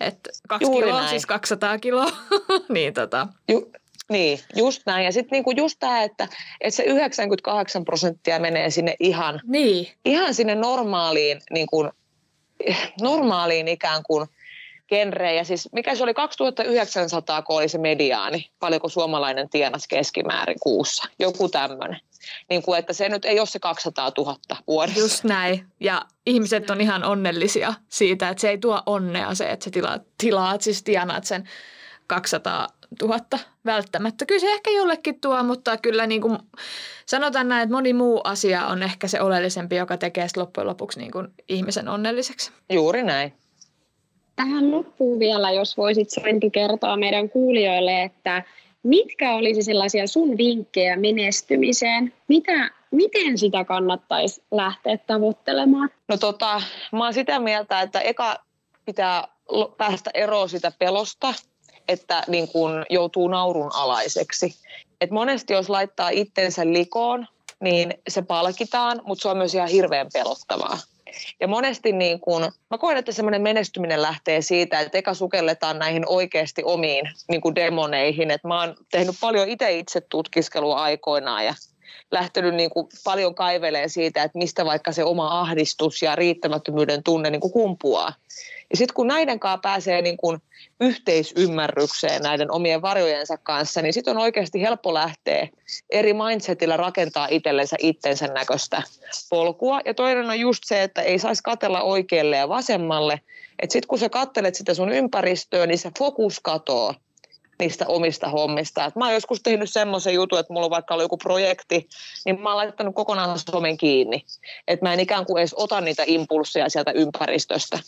Että 0.00 0.30
kaksi 0.48 0.66
Juuri 0.66 0.86
kiloa, 0.86 1.00
näin. 1.00 1.10
siis 1.10 1.26
200 1.26 1.78
kiloa. 1.78 2.10
niin 2.68 2.94
tota. 2.94 3.28
Ju- 3.48 3.72
niin, 4.10 4.40
just 4.56 4.82
näin. 4.86 5.04
Ja 5.04 5.12
sitten 5.12 5.36
niinku 5.36 5.50
just 5.50 5.76
tämä, 5.78 6.02
että, 6.02 6.28
että 6.60 6.76
se 6.76 6.82
98 6.82 7.84
prosenttia 7.84 8.38
menee 8.38 8.70
sinne 8.70 8.96
ihan, 9.00 9.40
niin. 9.46 9.88
ihan 10.04 10.34
sinne 10.34 10.54
normaaliin, 10.54 11.40
niinku, 11.50 11.88
normaaliin 13.00 13.68
ikään 13.68 14.02
kuin 14.02 14.26
genreen. 14.88 15.36
Ja 15.36 15.44
siis 15.44 15.68
mikä 15.72 15.94
se 15.94 16.02
oli 16.02 16.14
2900, 16.14 17.42
kun 17.42 17.56
oli 17.56 17.68
se 17.68 17.78
mediaani, 17.78 18.50
paljonko 18.60 18.88
suomalainen 18.88 19.48
tienasi 19.48 19.88
keskimäärin 19.88 20.60
kuussa. 20.62 21.08
Joku 21.18 21.48
tämmöinen. 21.48 22.00
Niin 22.50 22.62
kuin, 22.62 22.78
että 22.78 22.92
se 22.92 23.08
nyt 23.08 23.24
ei 23.24 23.38
ole 23.38 23.46
se 23.46 23.58
200 23.58 24.12
000 24.18 24.36
vuodessa. 24.66 25.00
Just 25.00 25.24
näin. 25.24 25.66
Ja 25.80 26.02
ihmiset 26.26 26.70
on 26.70 26.80
ihan 26.80 27.04
onnellisia 27.04 27.74
siitä, 27.88 28.28
että 28.28 28.40
se 28.40 28.50
ei 28.50 28.58
tuo 28.58 28.82
onnea 28.86 29.34
se, 29.34 29.50
että 29.50 29.64
sä 29.64 29.70
tilaat, 29.70 30.02
tilaat 30.18 30.62
siis 30.62 30.82
tienaat 30.82 31.24
sen 31.24 31.48
200 32.06 32.66
000 33.02 33.18
välttämättä. 33.66 34.26
Kyllä 34.26 34.40
se 34.40 34.52
ehkä 34.52 34.70
jollekin 34.70 35.20
tuo, 35.20 35.42
mutta 35.42 35.76
kyllä 35.76 36.06
niin 36.06 36.22
kuin 36.22 36.38
sanotaan 37.06 37.48
näin, 37.48 37.62
että 37.62 37.74
moni 37.74 37.92
muu 37.92 38.20
asia 38.24 38.66
on 38.66 38.82
ehkä 38.82 39.08
se 39.08 39.20
oleellisempi, 39.20 39.76
joka 39.76 39.96
tekee 39.96 40.26
loppujen 40.36 40.66
lopuksi 40.66 41.00
niin 41.00 41.10
kuin 41.10 41.28
ihmisen 41.48 41.88
onnelliseksi. 41.88 42.52
Juuri 42.72 43.02
näin. 43.02 43.32
Tähän 44.36 44.70
loppuun 44.70 45.18
vielä, 45.18 45.50
jos 45.50 45.76
voisit 45.76 46.10
Sointi 46.10 46.50
kertoa 46.50 46.96
meidän 46.96 47.28
kuulijoille, 47.28 48.02
että 48.02 48.42
mitkä 48.82 49.34
olisi 49.34 49.62
sellaisia 49.62 50.06
sun 50.06 50.36
vinkkejä 50.36 50.96
menestymiseen? 50.96 52.12
Mitä, 52.28 52.70
miten 52.90 53.38
sitä 53.38 53.64
kannattaisi 53.64 54.42
lähteä 54.50 54.98
tavoittelemaan? 54.98 55.90
No 56.08 56.16
tota, 56.16 56.62
mä 56.92 57.04
oon 57.04 57.14
sitä 57.14 57.38
mieltä, 57.38 57.80
että 57.80 58.00
eka 58.00 58.36
pitää 58.84 59.28
päästä 59.76 60.10
eroon 60.14 60.48
sitä 60.48 60.72
pelosta, 60.78 61.34
että 61.88 62.22
niin 62.26 62.48
kun 62.48 62.84
joutuu 62.90 63.28
naurun 63.28 63.70
alaiseksi. 63.74 64.54
Et 65.00 65.10
monesti 65.10 65.52
jos 65.52 65.70
laittaa 65.70 66.08
itsensä 66.08 66.66
likoon, 66.66 67.26
niin 67.60 67.94
se 68.08 68.22
palkitaan, 68.22 69.00
mutta 69.04 69.22
se 69.22 69.28
on 69.28 69.36
myös 69.36 69.54
ihan 69.54 69.68
hirveän 69.68 70.08
pelottavaa. 70.12 70.78
Ja 71.40 71.48
monesti 71.48 71.92
niin 71.92 72.20
kun, 72.20 72.52
mä 72.70 72.78
koen, 72.78 72.96
että 72.96 73.12
semmoinen 73.12 73.42
menestyminen 73.42 74.02
lähtee 74.02 74.42
siitä, 74.42 74.80
että 74.80 74.98
eka 74.98 75.14
sukelletaan 75.14 75.78
näihin 75.78 76.04
oikeasti 76.08 76.62
omiin 76.64 77.10
niin 77.28 77.40
kuin 77.40 77.54
demoneihin. 77.54 78.30
Et 78.30 78.44
mä 78.44 78.60
oon 78.60 78.76
tehnyt 78.90 79.14
paljon 79.20 79.48
itse 79.48 79.78
itse 79.78 80.00
tutkiskelua 80.00 80.82
aikoinaan 80.82 81.44
ja 81.44 81.54
lähtenyt 82.10 82.54
niin 82.54 82.70
kuin 82.70 82.88
paljon 83.04 83.34
kaiveleen 83.34 83.90
siitä, 83.90 84.22
että 84.22 84.38
mistä 84.38 84.64
vaikka 84.64 84.92
se 84.92 85.04
oma 85.04 85.40
ahdistus 85.40 86.02
ja 86.02 86.16
riittämättömyyden 86.16 87.02
tunne 87.02 87.30
niin 87.30 87.40
kuin 87.40 87.52
kumpuaa. 87.52 88.12
Ja 88.70 88.76
sitten 88.76 88.94
kun 88.94 89.06
näiden 89.06 89.40
kanssa 89.40 89.58
pääsee 89.58 90.02
niin 90.02 90.16
kuin 90.16 90.38
yhteisymmärrykseen 90.80 92.22
näiden 92.22 92.50
omien 92.50 92.82
varjojensa 92.82 93.36
kanssa, 93.36 93.82
niin 93.82 93.92
sitten 93.92 94.16
on 94.16 94.22
oikeasti 94.22 94.62
helppo 94.62 94.94
lähteä 94.94 95.48
eri 95.90 96.12
mindsetillä 96.12 96.76
rakentaa 96.76 97.28
itsellensä 97.30 97.76
itsensä 97.80 98.26
näköistä 98.26 98.82
polkua. 99.30 99.80
Ja 99.84 99.94
toinen 99.94 100.30
on 100.30 100.40
just 100.40 100.62
se, 100.66 100.82
että 100.82 101.02
ei 101.02 101.18
saisi 101.18 101.42
katella 101.42 101.82
oikealle 101.82 102.36
ja 102.36 102.48
vasemmalle. 102.48 103.20
Että 103.58 103.72
sitten 103.72 103.88
kun 103.88 103.98
sä 103.98 104.08
kattelet 104.08 104.54
sitä 104.54 104.74
sun 104.74 104.92
ympäristöä, 104.92 105.66
niin 105.66 105.78
se 105.78 105.90
fokus 105.98 106.40
katoo 106.40 106.94
niistä 107.58 107.84
omista 107.88 108.28
hommista. 108.28 108.84
Et 108.84 108.96
mä 108.96 109.04
oon 109.04 109.14
joskus 109.14 109.42
tehnyt 109.42 109.72
semmoisen 109.72 110.14
jutun, 110.14 110.38
että 110.38 110.52
mulla 110.52 110.66
on 110.66 110.70
vaikka 110.70 110.94
ollut 110.94 111.04
joku 111.04 111.16
projekti, 111.16 111.88
niin 112.24 112.40
mä 112.40 112.48
oon 112.48 112.56
laittanut 112.56 112.94
kokonaan 112.94 113.38
somen 113.50 113.76
kiinni. 113.76 114.24
Että 114.68 114.86
mä 114.86 114.92
en 114.92 115.00
ikään 115.00 115.26
kuin 115.26 115.38
edes 115.38 115.54
ota 115.54 115.80
niitä 115.80 116.02
impulsseja 116.06 116.68
sieltä 116.68 116.90
ympäristöstä. 116.90 117.78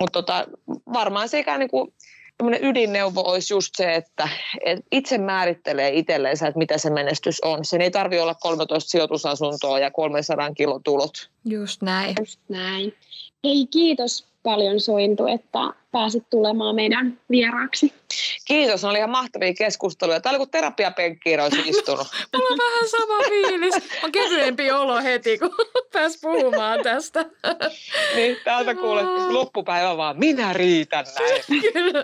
Mutta 0.00 0.22
tota, 0.22 0.46
varmaan 0.92 1.28
se 1.28 1.38
ikään 1.38 1.60
niin 1.60 1.70
kuin 1.70 1.94
ydinneuvo 2.62 3.20
olisi 3.20 3.54
just 3.54 3.74
se, 3.76 3.94
että 3.94 4.28
et 4.64 4.80
itse 4.92 5.18
määrittelee 5.18 5.90
itselleensä, 5.90 6.46
että 6.48 6.58
mitä 6.58 6.78
se 6.78 6.90
menestys 6.90 7.40
on. 7.44 7.64
Sen 7.64 7.80
ei 7.80 7.90
tarvitse 7.90 8.22
olla 8.22 8.34
13 8.34 8.90
sijoitusasuntoa 8.90 9.78
ja 9.78 9.90
300 9.90 10.54
kilotulot. 10.54 11.30
Just 11.44 11.82
näin. 11.82 12.14
Just 12.18 12.40
näin. 12.48 12.94
Hei, 13.46 13.66
kiitos 13.66 14.26
paljon 14.42 14.80
Sointu, 14.80 15.26
että 15.26 15.58
pääsit 15.92 16.30
tulemaan 16.30 16.74
meidän 16.74 17.20
vieraaksi. 17.30 17.92
Kiitos, 18.44 18.82
ne 18.82 18.88
oli 18.88 18.98
ihan 18.98 19.10
mahtavia 19.10 19.54
keskusteluja. 19.54 20.20
Tämä 20.20 20.30
oli 20.30 20.38
kuin 20.38 20.50
terapiapenkkiin 20.50 21.40
olisi 21.40 21.62
istunut. 21.66 22.06
Mulla 22.36 22.48
on 22.50 22.58
vähän 22.58 22.88
sama 22.88 23.22
fiilis. 23.28 23.74
On 24.04 24.12
kevyempi 24.12 24.70
olo 24.70 25.02
heti, 25.02 25.38
kun 25.38 25.54
pääs 25.92 26.18
puhumaan 26.22 26.82
tästä. 26.82 27.24
niin, 28.16 28.36
täältä 28.44 28.74
kuulet 28.74 29.06
loppupäivä 29.28 29.96
vaan, 29.96 30.18
minä 30.18 30.52
riitän 30.52 31.06
näin. 31.18 31.62
Kyllä. 31.72 32.02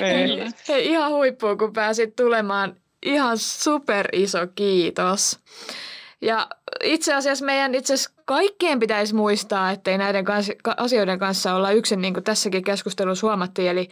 Niin. 0.00 0.52
Hei, 0.68 0.86
ihan 0.86 1.12
huippua, 1.12 1.56
kun 1.56 1.72
pääsit 1.72 2.16
tulemaan. 2.16 2.76
Ihan 3.02 3.38
super 3.38 4.08
iso 4.12 4.38
kiitos. 4.54 5.38
Ja 6.20 6.48
itse 6.82 7.14
asiassa 7.14 7.44
meidän 7.44 7.74
itse 7.74 7.94
asiassa 7.94 8.10
kaikkeen 8.24 8.78
pitäisi 8.78 9.14
muistaa, 9.14 9.70
ettei 9.70 9.98
näiden 9.98 10.24
kanssa, 10.24 10.52
asioiden 10.76 11.18
kanssa 11.18 11.54
olla 11.54 11.70
yksin, 11.70 12.00
niin 12.00 12.14
kuin 12.14 12.24
tässäkin 12.24 12.64
keskustelussa 12.64 13.26
huomattiin. 13.26 13.70
Eli 13.70 13.88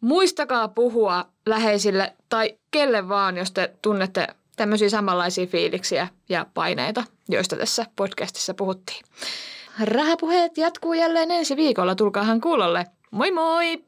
muistakaa 0.00 0.68
puhua 0.68 1.24
läheisille 1.46 2.16
tai 2.28 2.54
kelle 2.70 3.08
vaan, 3.08 3.36
jos 3.36 3.52
te 3.52 3.74
tunnette 3.82 4.26
tämmöisiä 4.56 4.88
samanlaisia 4.88 5.46
fiiliksiä 5.46 6.08
ja 6.28 6.46
paineita, 6.54 7.04
joista 7.28 7.56
tässä 7.56 7.86
podcastissa 7.96 8.54
puhuttiin. 8.54 9.04
Rahapuheet 9.80 10.58
jatkuu 10.58 10.92
jälleen 10.92 11.30
ensi 11.30 11.56
viikolla. 11.56 11.94
Tulkaahan 11.94 12.40
kuulolle. 12.40 12.86
Moi 13.10 13.30
moi! 13.30 13.84